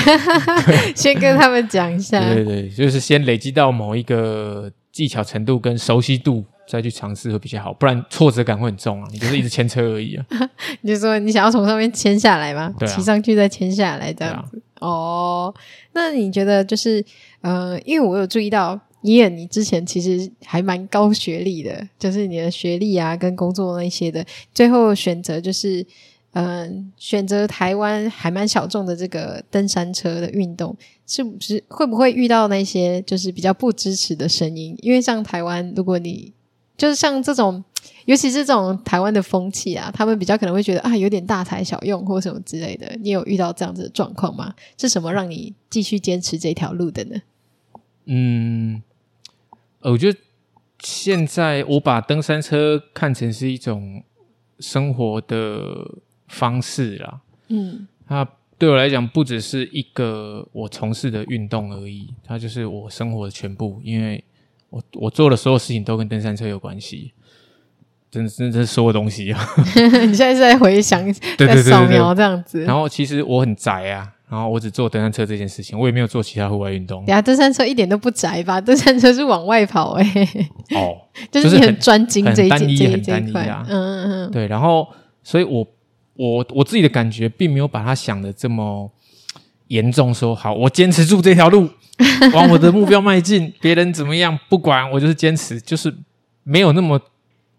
[0.97, 2.19] 先跟他们讲一下。
[2.19, 7.71] 对对对，就是先累积到某一个技巧程度跟熟悉度，再去尝试会比较好。
[7.75, 9.09] 不然挫折感会很重啊！
[9.13, 10.25] 你就是一直牵车而已啊。
[10.81, 12.73] 你就说你想要从上面牵下来吗？
[12.81, 14.57] 骑、啊、上去再牵下来这样子。
[14.77, 15.55] 啊、哦，
[15.93, 17.05] 那你觉得就是
[17.43, 25.85] 呃，因为我有注意到，伊恩，你之前其实还蛮高学历的，就是你的学历啊跟工作那些的，最后选择就是。
[26.41, 34.79] 嗯，选择台湾还蛮小众的这个登山车的运动，是不是会不会遇到那些就是比较不支持的声音？
[34.81, 36.33] 因为像台湾，如果你
[36.77, 37.65] 就是像这种，
[38.05, 42.89] 尤其是这种台湾的风气啊，他们比较可能会觉得啊，有点大材小用或什么之类的。
[43.01, 44.55] 你有遇到这样子的状况吗？
[44.79, 47.21] 是什么让你继续坚持这条路的呢？
[48.05, 48.81] 嗯，
[49.81, 50.19] 我觉得
[50.85, 54.05] 现在我把登山车看成是一种
[54.61, 55.99] 生活的。
[56.29, 63.81] 方式啦，嗯，它对我来讲不只是一个我从事的运动而已，它就是我生活的全部。
[63.85, 64.23] 因为
[64.71, 67.13] 我我做的所有事情都跟登山车有关系，
[68.11, 69.41] 真的真的是所有东西啊！
[70.07, 71.01] 你现在是在回想，
[71.39, 72.65] 在扫描这样子。
[72.65, 77.05] 然后其实我很宅啊，然后我只做登山车这件事情，我也没有做其他户外运动。
[77.05, 78.59] 对啊，登山车一点都不宅吧？
[78.63, 80.99] 登山车是往外跑哎、欸，哦，
[81.31, 84.89] 就是你很专精这一件这一这一块啊，嗯嗯嗯，对，然后
[85.23, 85.65] 所以我。
[86.19, 88.91] 我我自己的感觉并没有把它想的这么
[89.69, 91.71] 严重，说好，我坚持住这条路，
[92.35, 95.95] 往我的目标迈进，别人怎么样不管，我就是坚持，就是
[96.43, 97.01] 没有那么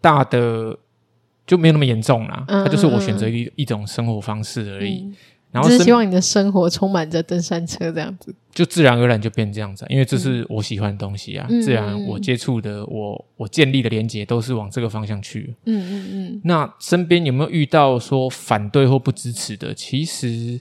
[0.02, 0.78] 大的，
[1.46, 2.44] 就没有那么严重啦。
[2.46, 5.04] 它就是我选择一一种生活方式而已。
[5.04, 5.16] 嗯
[5.52, 11.44] 然后只是希望你的生活充满着登山车这样子，就自然而然就变这样子，因为这是我喜欢的东西啊。
[11.50, 15.56] 嗯、自然我接触的，我我建立的连接都是往这个方向去。
[15.64, 16.40] 嗯嗯嗯。
[16.44, 19.74] 那身边有没有遇到说反对或不支持的？
[19.74, 20.60] 其实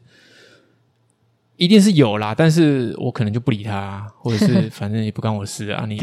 [1.57, 5.85] 一定是有啦，但是我可能就不理他，或者是 反正也不关我事啊。
[5.87, 5.99] 你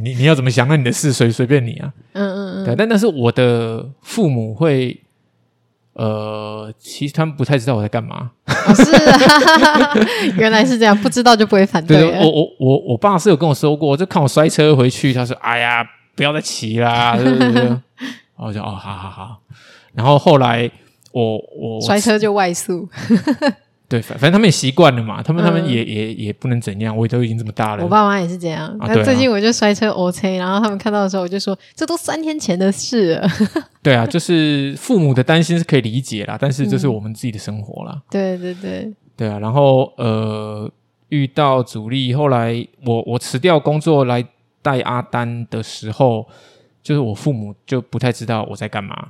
[0.00, 1.92] 你 你要怎么想，那你的事随随便你啊。
[2.12, 2.64] 嗯嗯嗯。
[2.64, 4.98] 对，但但是我的父母会。
[5.94, 8.30] 呃，其实他们不太知道我在干嘛。
[8.46, 9.94] 哦、是啊，
[10.38, 11.98] 原来是这样，不知道就不会反对。
[11.98, 17.16] 对，我我我我爸是有跟我说过，就看我摔车回去，他说：“哎呀，不要再骑啦。
[17.20, 19.40] 对对对”然后我就哦，好好好。
[19.92, 20.70] 然后后来
[21.12, 22.88] 我我摔车就外宿。
[23.92, 27.84] 对，反反正他们也习惯了嘛，他们他们也、嗯、也也不能怎样，我也都已经这么大了。
[27.84, 28.74] 我爸妈也是这样。
[28.80, 33.28] 那、啊、最近我就摔车 OK，然后他们看到的时候，我就说这都三天前的事了。
[33.84, 37.92] 对啊，就是父母的担心是可以理解啦，但是这是我们自己的生活啦。
[37.94, 39.38] 嗯、对对对，对啊。
[39.38, 40.70] 然后呃，
[41.10, 44.24] 遇到阻力，后来我我辞掉工作来
[44.62, 46.26] 带阿丹的时候，
[46.82, 49.08] 就是我父母就不太知道我在干嘛。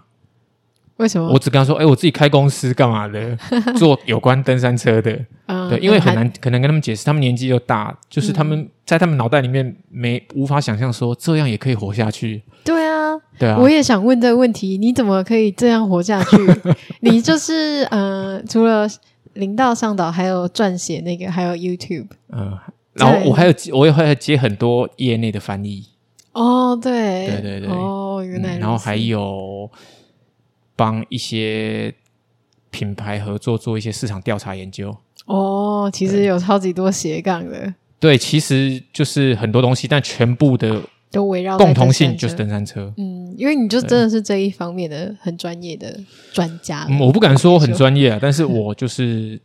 [1.02, 1.28] 为什么？
[1.28, 3.36] 我只跟他说：“哎、欸，我自己开公司干嘛的？
[3.76, 5.12] 做有关登山车的。
[5.46, 12.40] 嗯”对，因为很难，可能跟他们解释，他们年纪又大，就是他们、嗯、在他们脑袋里面没无法想象说这样也可以活下去。
[12.64, 16.36] 对啊，对啊，我也想问这个问题：你怎么可以这样活下去？
[17.02, 18.88] 你就是呃，除了
[19.34, 22.56] 林道向导，还有撰写那个，还有 YouTube，嗯，
[22.92, 25.84] 然后我还有我也会接很多业内的翻译。
[26.32, 29.68] 哦，对，对对对，哦，原来、嗯，然后还有。
[30.74, 31.94] 帮一些
[32.70, 37.72] 品牌合作做一些市场调查研究哦，其实有超级多斜杠的。
[38.00, 42.92] 对，其实就是很多东西，但全部的都围绕共同性就是登山车。
[42.96, 46.00] 嗯，因为你就真的是这一方面的很专业的
[46.32, 46.86] 专家。
[46.88, 49.38] 嗯，我不敢说很专业啊，但是我就是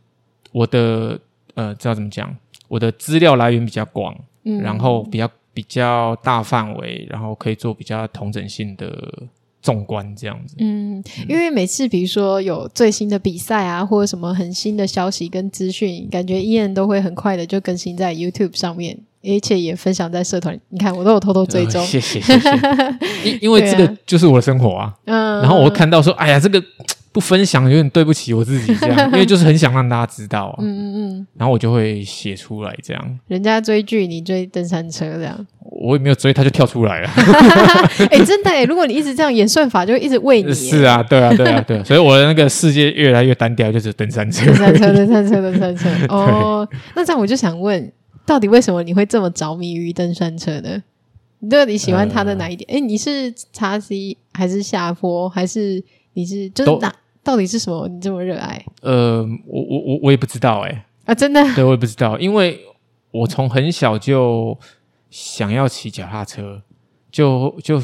[0.50, 1.20] 我的
[1.54, 2.34] 呃，知道怎么讲，
[2.66, 9.12] 我的资料来源比较广，嗯，然后比较比较大范围，然后可以做比较同整性的。
[9.60, 20.58] 纵观这样子，嗯，因为每次比如说有最新的比赛啊，或者什么很新的消息跟资讯，感觉 Ian 都会很快的就更新在 YouTube 上面，而且也分享在社团。
[20.68, 21.84] 你看，我都有偷偷追踪。
[21.84, 22.50] 谢谢谢谢，
[23.24, 24.94] 因 因为这个就是我的生活啊。
[25.06, 26.62] 嗯，然后我看到说，哎呀，这个。
[27.10, 30.56] 不分享有点对不起我自己，这样， 因为就是很想让大家知道啊。
[30.60, 31.26] 嗯嗯嗯。
[31.36, 33.18] 然后我就会写出来，这样。
[33.26, 35.46] 人家追剧，你追登山车，这样。
[35.80, 37.08] 我也没有追，他就跳出来了。
[38.10, 38.64] 哎、欸，真的哎！
[38.64, 40.52] 如果你一直这样演算法，就会一直喂你。
[40.54, 41.82] 是啊，对啊，对啊，对啊。
[41.86, 45.88] 所以我的那个世界越来越单调，就是登山车，登山车，登山车，登山车。
[46.08, 47.92] 哦，那这样我就想问，
[48.26, 50.82] 到底为什么你会这么着迷于登山车呢？
[51.38, 52.68] 你到底喜欢它的哪一点？
[52.70, 55.80] 哎、呃，你是叉 C 还是下坡，还是
[56.14, 56.92] 你是就是哪？
[57.22, 57.86] 到底是什么？
[57.86, 58.60] 你这么热爱？
[58.82, 60.84] 呃，我我我我也不知道哎、欸。
[61.04, 61.40] 啊，真的？
[61.54, 62.58] 对，我也不知道，因为
[63.12, 64.58] 我从很小就
[65.10, 66.62] 想要骑脚踏车，
[67.10, 67.80] 就就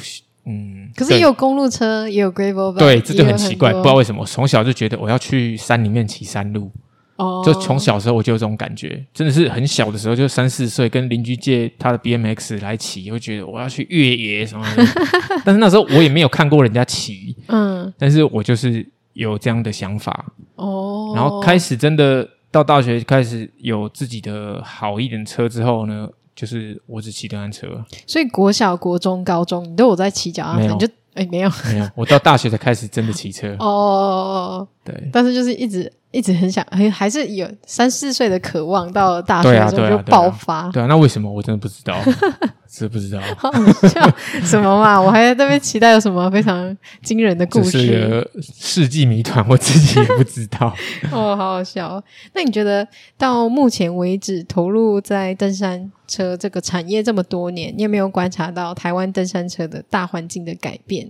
[0.47, 0.91] 嗯。
[0.97, 2.79] 可是也有公路车，也有 gravel bike。
[2.79, 6.71] 对，这就很奇怪，不知道为什么，从小就觉得我要去山里面骑山路。
[7.17, 7.43] 哦。
[7.45, 14.85] 就从小时候我就有这种感觉，真的是很小的时候，就三四岁，跟邻居借他的 BMX 来骑，会觉得我要去越野什么的。
[15.45, 18.89] 但是那时候我也没有看过人家骑，嗯，但是我就是。
[19.15, 20.25] 有这样的想法
[20.57, 27.85] 哦，然后开始真的到大学开始有自己的好一点车之后呢，就是我只骑单单车。
[28.07, 31.51] 所以国小、国中、高中你都有在骑脚踏车，你就哎没有。
[31.67, 33.55] 没有，我到大学才开始真的骑车。
[33.61, 34.67] 哦。
[34.85, 40.71] 对，但是就是一直一直很想，还还是有三四岁的渴望，到了大学的时候就爆发。
[40.71, 41.99] 对啊，那为什么我真的不知道？
[42.67, 43.53] 是不知道，好
[43.89, 44.01] 笑
[44.43, 44.99] 什么嘛？
[45.01, 50.75] 我还在那边期待有什么非常惊人的故事，是世纪谜团，我自己也不知道。
[51.13, 52.03] 哦，好好笑。
[52.33, 61.09] 那你觉得到目前为止投入在登山车这个产业这么多年，你有没有观察到台湾登山车的大环境的改变？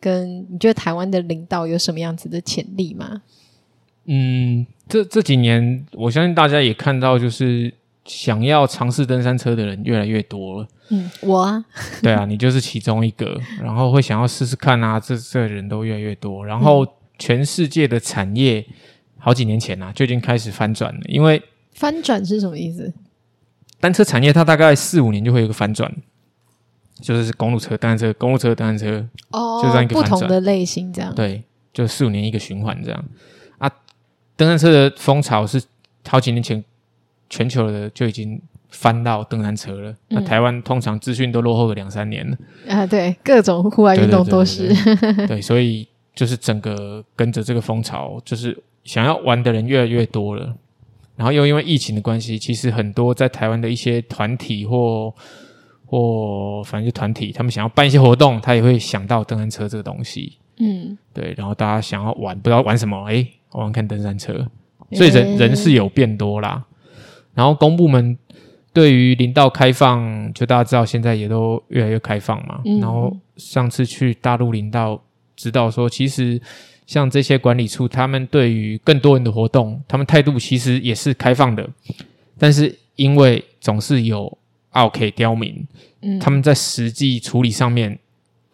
[0.00, 3.22] 跟你觉得台湾的领导有什么样子的潜力吗？
[4.06, 7.72] 嗯，这这几年，我相信大家也看到，就是。
[8.06, 10.68] 想要尝试登山车的人越来越多了。
[10.90, 11.64] 嗯，我啊，
[12.02, 13.40] 对啊，你就是其中一个。
[13.62, 16.44] 然后会想要试试看啊，这这人都越来越多。
[16.44, 16.86] 然后
[17.18, 18.62] 全世界的产业
[19.16, 22.92] 好几年前啊就已经开始翻转了，因为翻转是什么意思？
[23.80, 25.90] 单车产业它大概四五年就会有一个翻转，
[27.00, 31.14] 就是公路车、单车、公路车、单车，哦，就这样一个不同的类型这样。
[31.14, 33.04] 对，就四五年一个循环这样啊。
[34.36, 35.62] 登山车的风潮是
[36.08, 36.64] 好几年前。
[37.30, 39.90] 全球的就已经翻到登山车了。
[39.90, 42.36] 嗯、那台湾通常资讯都落后了两三年了
[42.68, 42.86] 啊。
[42.86, 44.68] 对，各种户外运动都是。
[45.26, 50.54] 对，所以就是整个跟着这个风潮，就是想要玩的人越来越多了。
[51.16, 55.12] 然后又因为疫情的关系，其实很多在台湾的一些团体或
[55.86, 60.38] 或反正就团体，他们想要办一些活动，他也会想到登山车这个东西。
[60.58, 61.34] 嗯，对。
[61.36, 64.46] 然后大家想要玩，不知道玩什么，诶，玩玩看登山车。
[64.92, 66.64] 所以人人是有变多啦。
[67.32, 68.16] 然后公部门
[68.72, 72.60] 对于林道开放，就大家知道现在也都越来越开放嘛。
[72.64, 75.02] 嗯、然后上次去大陆林道，
[75.34, 76.40] 知道说其实
[76.86, 81.68] 像这些管理处，他们对于更多人的活动，他们态度其实也是开放的，
[82.38, 84.38] 但是因为总是有
[84.70, 85.66] 奥客刁民，
[86.02, 87.98] 嗯，他们在实际处理上面，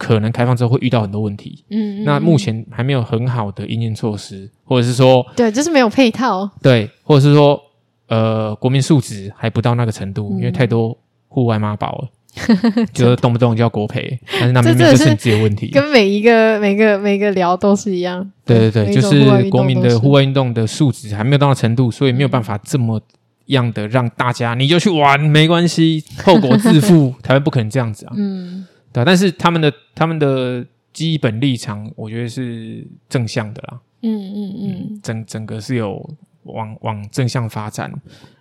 [0.00, 7.60] 可能开放之后会遇到很多问题，嗯，嗯，那目前还没有很好的应验措施，或者是说，对，就是没有配套，对，或者是说，
[8.08, 10.96] 呃，国民素质还不到那个程度，嗯、因为太多
[11.28, 12.08] 户外妈宝了。
[12.94, 15.68] 就是动不动就要国赔，但是那明明就是你自己的问题。
[15.72, 18.24] 跟每一个每个每个聊都是一样。
[18.46, 23.02] 对对对，就是国民的户外运动的素质还没有到那程度，所以没有办法这么
[23.46, 27.12] 样的让大家你就去玩没关系，后果自负。
[27.20, 28.12] 台湾不可能这样子啊。
[28.16, 33.80] 嗯，对，但是他们的他们的基本立场，我觉得是正向的啦。
[34.02, 36.08] 嗯嗯嗯，整整个是有
[36.44, 37.92] 往往正向发展。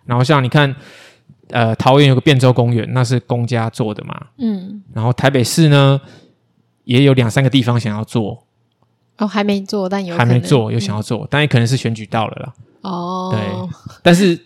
[0.06, 0.76] 然后像你看。
[1.52, 4.28] 呃，桃园有个汴州公园，那是公家做的嘛。
[4.38, 4.84] 嗯。
[4.94, 6.00] 然后台北市呢，
[6.84, 8.44] 也有两三个地方想要做。
[9.18, 12.54] 哦，还没做，但有还没做，有想要做，嗯、但也可能是选举到了啦。
[12.82, 13.30] 哦。
[13.32, 14.00] 对。
[14.04, 14.40] 但是，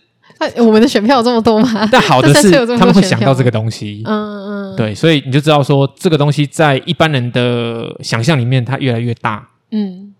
[0.56, 1.86] 我们的选票有这么多吗？
[1.92, 4.02] 但好的是， 他们会想到这个东西。
[4.06, 4.43] 嗯
[4.74, 4.76] 嗯。
[4.76, 9.48] 对，所以你就知道说，这个东西在一般人的想象里面，它越来越大。
[9.70, 10.10] 嗯。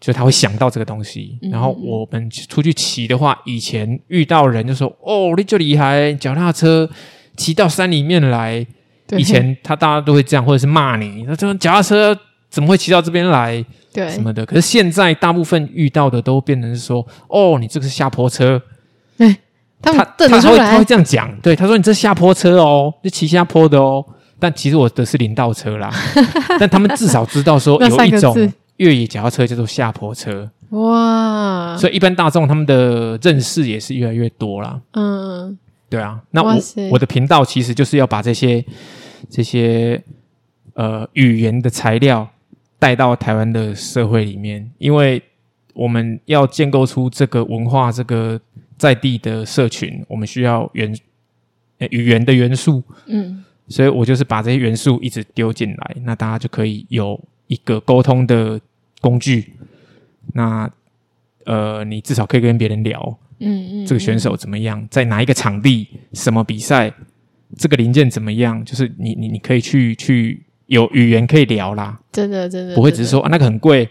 [0.00, 6.88] 就他会想到这个东西，然后我们出去骑的话，以前遇到人就说：“哦，你就厉害，脚踏车
[7.36, 8.64] 骑到山里面来。”
[9.18, 12.16] 以前他大家都会这样，或者是骂你：“那这脚踏车
[12.48, 14.46] 怎么会骑到这边来？”对，什么的。
[14.46, 18.62] 可是现在大部分遇到的都变成是说：“哦，你这个是下坡车。”
[19.82, 24.04] 对，他他他会他会这样讲，对，他说：“你这下坡车哦，就骑下坡的哦。”
[24.38, 25.90] 但其实我的是林道车啦，
[26.60, 28.52] 但他们至少知道说有一种。
[28.78, 34.80] 越野脚踏车叫做下坡车哇，所以一般大众他们的认识也是越来越多啦。
[34.92, 35.58] 嗯，
[35.90, 36.56] 对啊，那我
[36.92, 38.64] 我的频道其实就是要把这些
[39.28, 40.00] 这些
[40.74, 42.28] 呃语言的材料
[42.78, 45.20] 带到台湾的社会里面，因为
[45.74, 48.40] 我们要建构出这个文化这个
[48.78, 50.96] 在地的社群，我们需要元
[51.90, 52.82] 语言的元素。
[53.06, 58.60] 嗯，所以我就是把这些元素一直丢进来，那大家就可以有一个沟通的。
[59.00, 59.52] 工具，
[60.34, 60.68] 那
[61.44, 66.92] 呃，你至少可以跟别人聊，嗯嗯，这个选手怎么样，在哪一个场地，什么比赛，
[67.56, 73.88] 这个零件怎么样，就是你你你可以去去有语言可以聊啦，真的真的不会只是说啊那个很贵，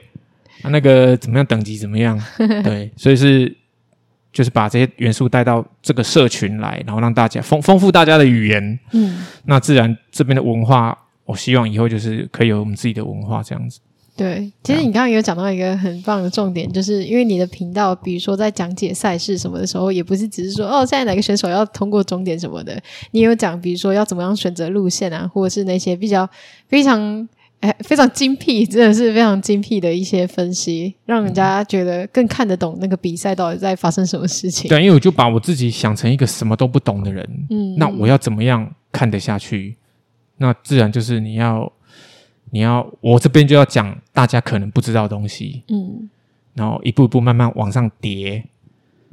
[0.61, 2.21] 啊那个怎么样等级怎么样，
[2.65, 3.55] 对，所以是
[4.31, 13.79] 就是把这些元素带到这个社群来，然后让大家丰丰富大家的语言，嗯，那自然这边的文化，我希望以后就是可以有我们自己的文化这样子。
[14.15, 26.27] 对，其实你刚刚有讲到一个很棒的重点，就是因为你的频道，比如说在讲解赛事什么的时候，也不是只是说哦，现在哪个选手要通过终点什么的，你有讲，比如说要怎么样选择路线啊，或者是那些比较
[26.67, 34.69] 非常哎非常精辟，真的是非常精辟的一些分析，让人家觉得更看得懂那个比赛到底在发生什么事情。
[34.69, 39.77] 对，因为我就把我自己想成一个什么都不懂的人，嗯，那我要怎么样看得下去？
[40.37, 41.71] 那自然就是你要。
[42.49, 46.09] 你要我这边就要讲大家可能不知道的东西，嗯，
[46.53, 48.41] 然后一步一步慢慢往上叠，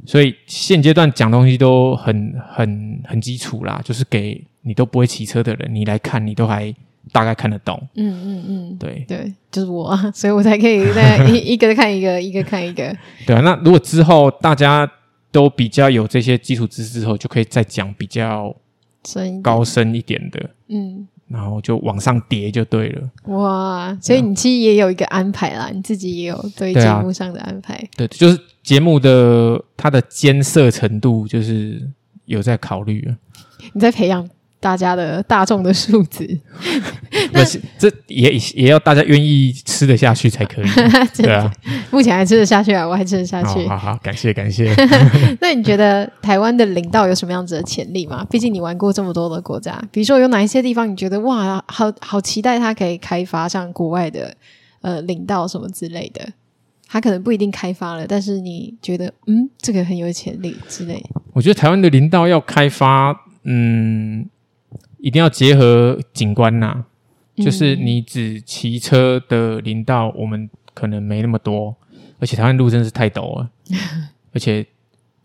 [0.07, 6.73] 所以现阶段讲东西都很很很基础啦，就是给你都不会骑车的人，你来看你都还
[7.13, 12.97] 大概看得懂，嗯嗯嗯，对对，就是我， 所以我才可以在一一个看一个， 一个看一个，
[13.27, 14.91] 对啊，那如果之后大家
[15.31, 18.55] 都比较有这些基础知识之后，就可以再讲比较
[19.07, 21.09] 深高深一点的，嗯。
[21.27, 23.11] 然后就往上叠就对了。
[23.29, 27.83] 哇，所以你其实也有一个安排啦，你自己也有对节目上的安排。
[27.97, 31.83] 对，就是节目的它的艰涩程度，就是
[32.27, 33.17] 有在考虑了。
[33.73, 34.29] 你在培养。
[34.65, 36.41] 大家的大众的素质，
[37.31, 40.65] 不是这也也要大家愿意吃得下去才可以。
[41.15, 41.53] 对啊，
[41.91, 43.69] 目前还吃得下去啊，我还吃得下去。
[43.69, 44.75] 好好，感谢感谢。
[45.39, 48.27] 那你觉得台湾的领道有什么样子的潜力吗？
[48.31, 54.35] 毕竟你玩过这么多的国家，比如说有哪一些地方你觉得哇，好好期待它可以开发，像国外的
[54.81, 56.27] 呃领道什么之类的，
[56.89, 61.05] 它可能不一定开发了，但是你觉得嗯，这个很有潜力之类。
[61.35, 64.31] 我觉得台湾的领道要开发，嗯。
[65.05, 66.87] 一定要结合景观呐、啊，
[67.37, 71.77] 就是你只骑车的林道，我们可能没那么多，
[72.19, 73.51] 而且台湾路真的是太陡了，
[74.33, 74.67] 而且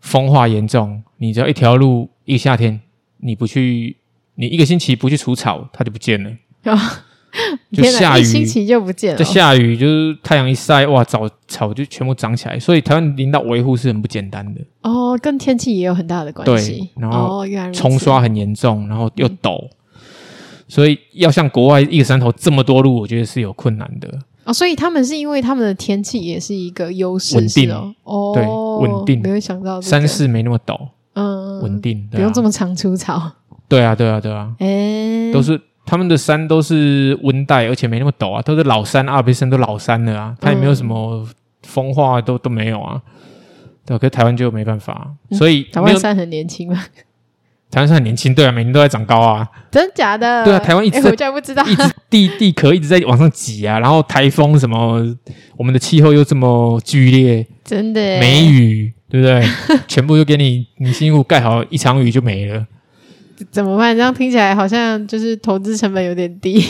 [0.00, 1.02] 风化严重。
[1.16, 2.78] 你只要一条路，一个夏天
[3.20, 3.96] 你不去，
[4.34, 6.30] 你一个星期不去除草，它就不见了。
[7.72, 9.18] 就下雨，星期就不见了。
[9.18, 12.58] 就下雨，就是太阳一晒，哇，草草就全部长起来。
[12.58, 14.60] 所以台湾林道维护是很不简单的。
[14.82, 16.72] 哦，跟天气也有很大的关系。
[16.72, 19.70] 对，然后冲刷很严重，然后又陡，嗯、
[20.68, 24.08] 所以要像国外一个山头这么多路，我觉得是有困难的。
[24.44, 28.44] 哦，所以他们是因为他们的天气也是一个优势，稳定哦，哦对，
[28.88, 30.76] 稳定，没有想到、这个、山势没那么陡，
[31.12, 33.32] 嗯，稳定，不用这么常除草。
[33.68, 35.60] 对啊，对啊，对啊，哎，都是
[35.90, 41.28] 他们的山都是温带，而且没那么陡啊，都是老山，阿尔卑斯山都老山了啊，它也没有什么
[41.64, 43.02] 风化都都没有啊。
[43.84, 46.80] 对，可是台湾就没办法，所以、嗯、台湾山很年轻嘛。
[47.72, 49.44] 台湾山很年轻，对啊，每年都在长高啊。
[49.72, 50.44] 真的假的？
[50.44, 55.04] 对啊，台湾一直在，我竟不知道，一直地地壳一直在往上挤啊，然后台风什么，
[55.56, 59.44] 我们的气候又这么剧烈，真的梅雨，对不对？
[59.88, 62.64] 全部就给你，你辛苦盖好一场雨就没了。
[63.50, 63.96] 怎么办？
[63.96, 66.64] 这样听起来好像就是投资成本有点低，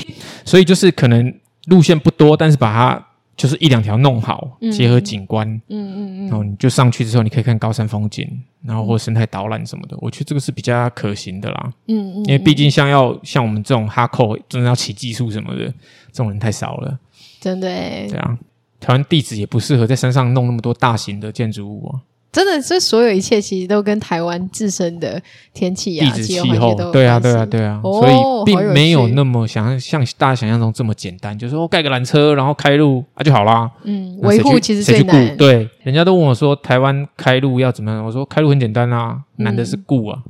[0.45, 1.35] 所以就是可能
[1.67, 3.07] 路线不多，但是把它
[3.37, 8.29] 就是一两条弄好，嗯、结合景观，嗯嗯嗯，然后你就上去之后，你可以看高山风景，
[8.63, 15.65] 然后或生态导览什么的，我觉得这个是比较可行的啦，嗯嗯，因为毕竟像要像我们这种哈扣，真的要起技术什么的，
[16.13, 16.99] 这种人太少了，
[17.41, 18.39] 真的诶，对啊，
[18.79, 22.01] 台湾地址也不适合在山上弄那么多大型的建筑物啊。
[22.33, 25.21] 真的，这所有一切其实都跟台湾自身的
[25.53, 33.71] 天气啊、地质气候，对啊，对啊，对啊，哦、所以并没有那么想像大家想象中这么简单，就是说盖个缆车，然后开路啊就好啦。
[33.83, 35.37] 嗯，维护其实最难。
[35.37, 38.05] 对，人家都问我说台湾开路要怎么样？
[38.05, 40.23] 我说开路很简单啊，难的是顾啊。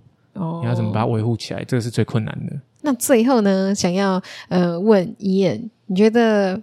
[0.62, 1.62] 你要怎么把它维护起来？
[1.64, 2.56] 这个是最困难的。
[2.80, 6.58] 那最后呢，想要呃问伊恩，你觉得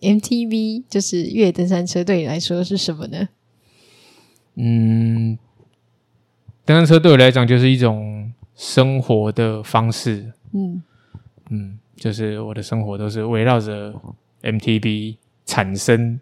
[0.00, 3.28] MTV 就是越野登山车对你来说是什么呢？
[4.56, 5.38] 嗯，
[6.64, 10.32] 登山车对我来讲就是一种生活的方式。
[10.54, 10.82] 嗯
[11.50, 13.94] 嗯，就是我的生活都是围绕着
[14.42, 16.18] MTB 产生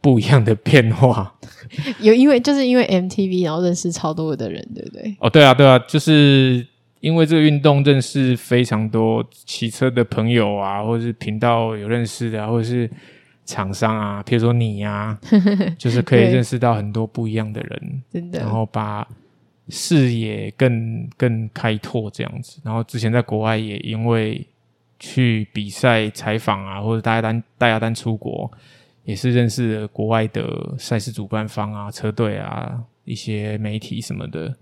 [0.00, 1.34] 不一样的变化。
[2.00, 5.16] 有因为就是因为 MTB，然后认识超多的人，对不对？
[5.20, 6.66] 哦，对啊，对啊，就是
[7.00, 12.90] 因为这个运动认识非常多骑车的朋友啊，或者是频道有认识的啊，或者是。
[13.46, 15.20] 厂商啊，譬如说你呀、啊，
[15.78, 19.06] 就是可以认识到很多不一样的人，真的，然后把
[19.68, 22.60] 视野更更开拓这样子。
[22.64, 24.46] 然后之前在国外也因为
[24.98, 28.50] 去比赛采访啊，或者大家单大家单出国，
[29.04, 34.54] 也是认识了国外的赛事主办方啊、车队啊、一些媒体什么的，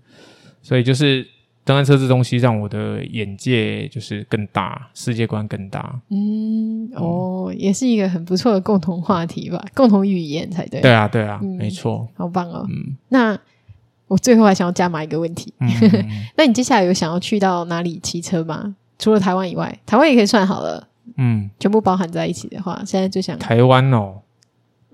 [0.62, 1.26] 所以就是。
[1.64, 5.98] 登山车这东西让我的眼界就是更大，世界观更大。
[6.10, 10.80] 嗯，哦，也是一个很不错的共同话题吧， 共同语言才对。
[10.80, 12.66] 对啊，对啊，嗯、没错，好棒哦。
[12.68, 13.38] 嗯，那
[14.06, 15.68] 我最后还想要加码一个问题，嗯、
[16.36, 18.76] 那你接下来有想要去到哪里骑车吗？
[18.98, 20.86] 除了台湾以外，台湾也可以算好了。
[21.16, 24.20] 嗯，全部包含在一起的话，现在最想台湾哦。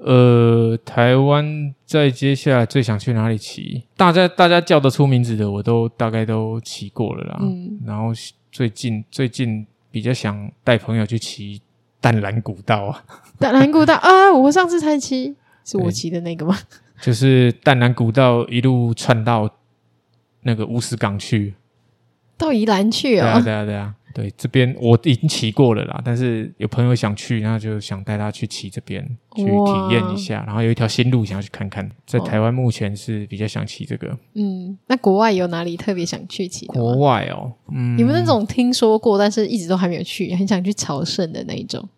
[0.02, 3.84] 呃，台湾在接下来最想去哪里骑？
[3.96, 7.38] 大家大家叫得出名字的，我都大概都骑过了啦。
[7.42, 8.10] 嗯，然后
[8.50, 11.60] 最近最近比较想带朋友去骑
[12.00, 13.04] 淡蓝古道啊。
[13.38, 16.56] 淡蓝古道啊，我上次才骑，是我骑的那个吗？
[17.02, 19.48] 就是淡蓝古道一路串到
[20.42, 21.54] 那个乌石港去，
[22.38, 23.42] 到宜兰去啊、哦？
[23.42, 23.94] 对啊，对啊，对啊。
[24.20, 29.02] 对，这边我已经骑过了啦，但是有朋友想去，然后就想带他去骑这边
[29.34, 31.90] 去体验一下，然后有一条新路想要去看看。
[32.04, 34.14] 在台湾目前是比较想骑这个。
[34.34, 36.74] 嗯，那国外有哪里特别想去骑的？
[36.74, 41.88] 国外哦，嗯，有没有那种听说过，但是一直都还没有去，很想去朝圣的那一种？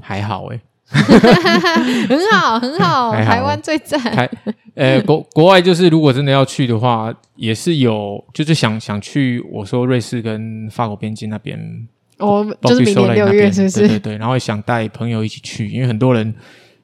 [0.00, 0.60] 还好诶。
[2.08, 4.00] 很好，很好，台湾最赞。
[4.00, 4.28] 台
[4.74, 9.44] 呃，国国外就是，如果真的要去的话，也是有，就是想想去。
[9.52, 11.58] 我说瑞士跟法国边境那边，
[12.18, 13.80] 哦，就是明年六月，是不是？
[13.80, 14.16] 对对对。
[14.16, 16.34] 然后想带朋友一起去，因为很多人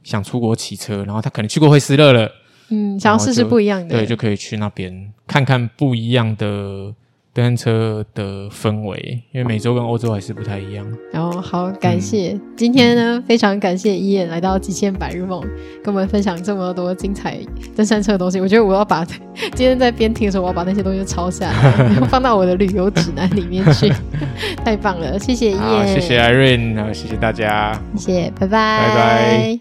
[0.03, 2.31] 想出国骑车，然后他可能去过惠斯勒了，
[2.71, 6.93] 嗯，想要试试不一样的，对，就可以去那边看看不一样的。
[7.35, 10.87] 登山车的氛围，因为美洲跟欧洲还是不太一样。
[11.13, 15.43] 然后、哦、好，感谢、嗯、今天呢，非常感谢伊眼来到极限白日梦，
[15.83, 17.37] 跟我们分享这么多精彩
[17.75, 18.39] 登山车的东西。
[18.39, 23.93] 我觉得我要把今天在边听的时候，我要把那些东西抄下来，然 后放到我的旅游指南里面去。
[24.65, 29.59] 太棒了，谢谢伊眼，谢谢 Irene，然后谢谢大家，谢谢，拜拜，拜拜，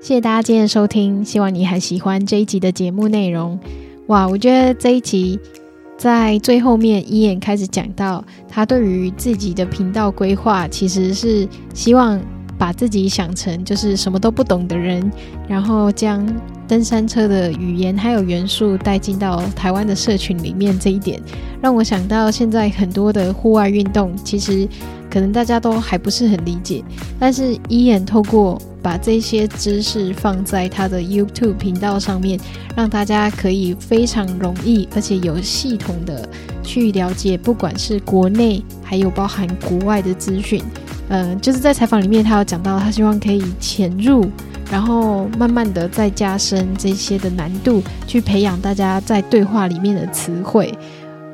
[0.00, 3.56] 谢谢大家今天的收听，希望你还喜欢这一集的节目内容。
[4.08, 5.38] 哇，我觉得这一集。
[5.96, 12.20] 在最后面，伊眼开始讲到，他对于自己的频道规划，其实是希望
[12.64, 15.12] 把自己想成就是什么都不懂的人，
[15.46, 16.26] 然后将
[16.66, 20.78] 登山车的语言还有元素带进到台湾的社群里面。
[20.78, 21.20] 这一点
[21.60, 24.66] 让我想到，现在很多的户外运动，其实
[25.10, 26.82] 可能大家都还不是很理解，
[27.20, 28.58] 但是伊恩透过。
[28.84, 32.38] 把这些知识放在他的 YouTube 频道上面，
[32.76, 36.28] 让大家可以非常容易而且有系统的
[36.64, 40.60] 去了解，不管是国内还有包含国外的资讯。
[41.08, 44.24] 呃，就是在采访里面，他有讲到，他希望可以潜入，
[44.70, 50.72] 然后慢慢的再加深这些的难度，去培养大家在对话里面的词汇。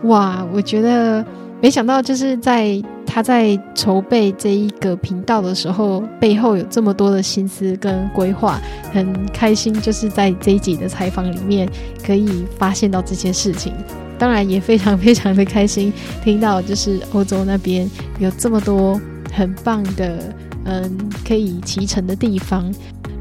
[0.02, 1.24] 哇，我觉得
[1.60, 8.60] 没想到，就是在他在筹备这一个频道的时候，背后有这么多的心思跟规划，
[8.92, 11.68] 很开心，就是在这一集的采访里面
[12.04, 13.72] 可以发现到这些事情。
[14.20, 15.90] 当然也非常非常的开心，
[16.22, 19.00] 听到就是欧洲那边有这么多
[19.32, 20.34] 很棒的，
[20.66, 22.70] 嗯，可以骑乘的地方。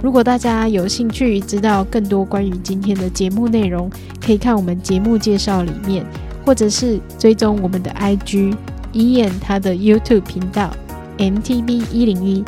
[0.04, 3.90] 如果大家有兴趣知道更多关于今天的节目内容，
[4.20, 6.06] 可以看我们节目介绍里面，
[6.46, 8.54] 或者是追踪我们的 IG
[8.92, 10.70] Ian 他的 YouTube 频道
[11.18, 12.44] MTB 一零一。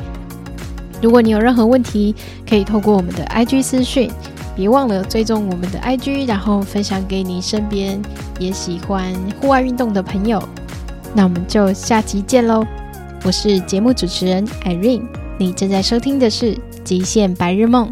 [1.02, 2.14] 如果你有任何问题，
[2.48, 4.12] 可以透过我们的 IG 私讯。
[4.56, 8.02] 别忘了追踪我们的 IG，然后分享给你身边
[8.40, 10.42] 也喜欢户外运动的朋友。
[11.14, 12.66] 那我们就下期见喽！
[13.24, 15.04] 我是节目主持人 Irene，
[15.38, 17.88] 你正在收听的是《极限白日梦》。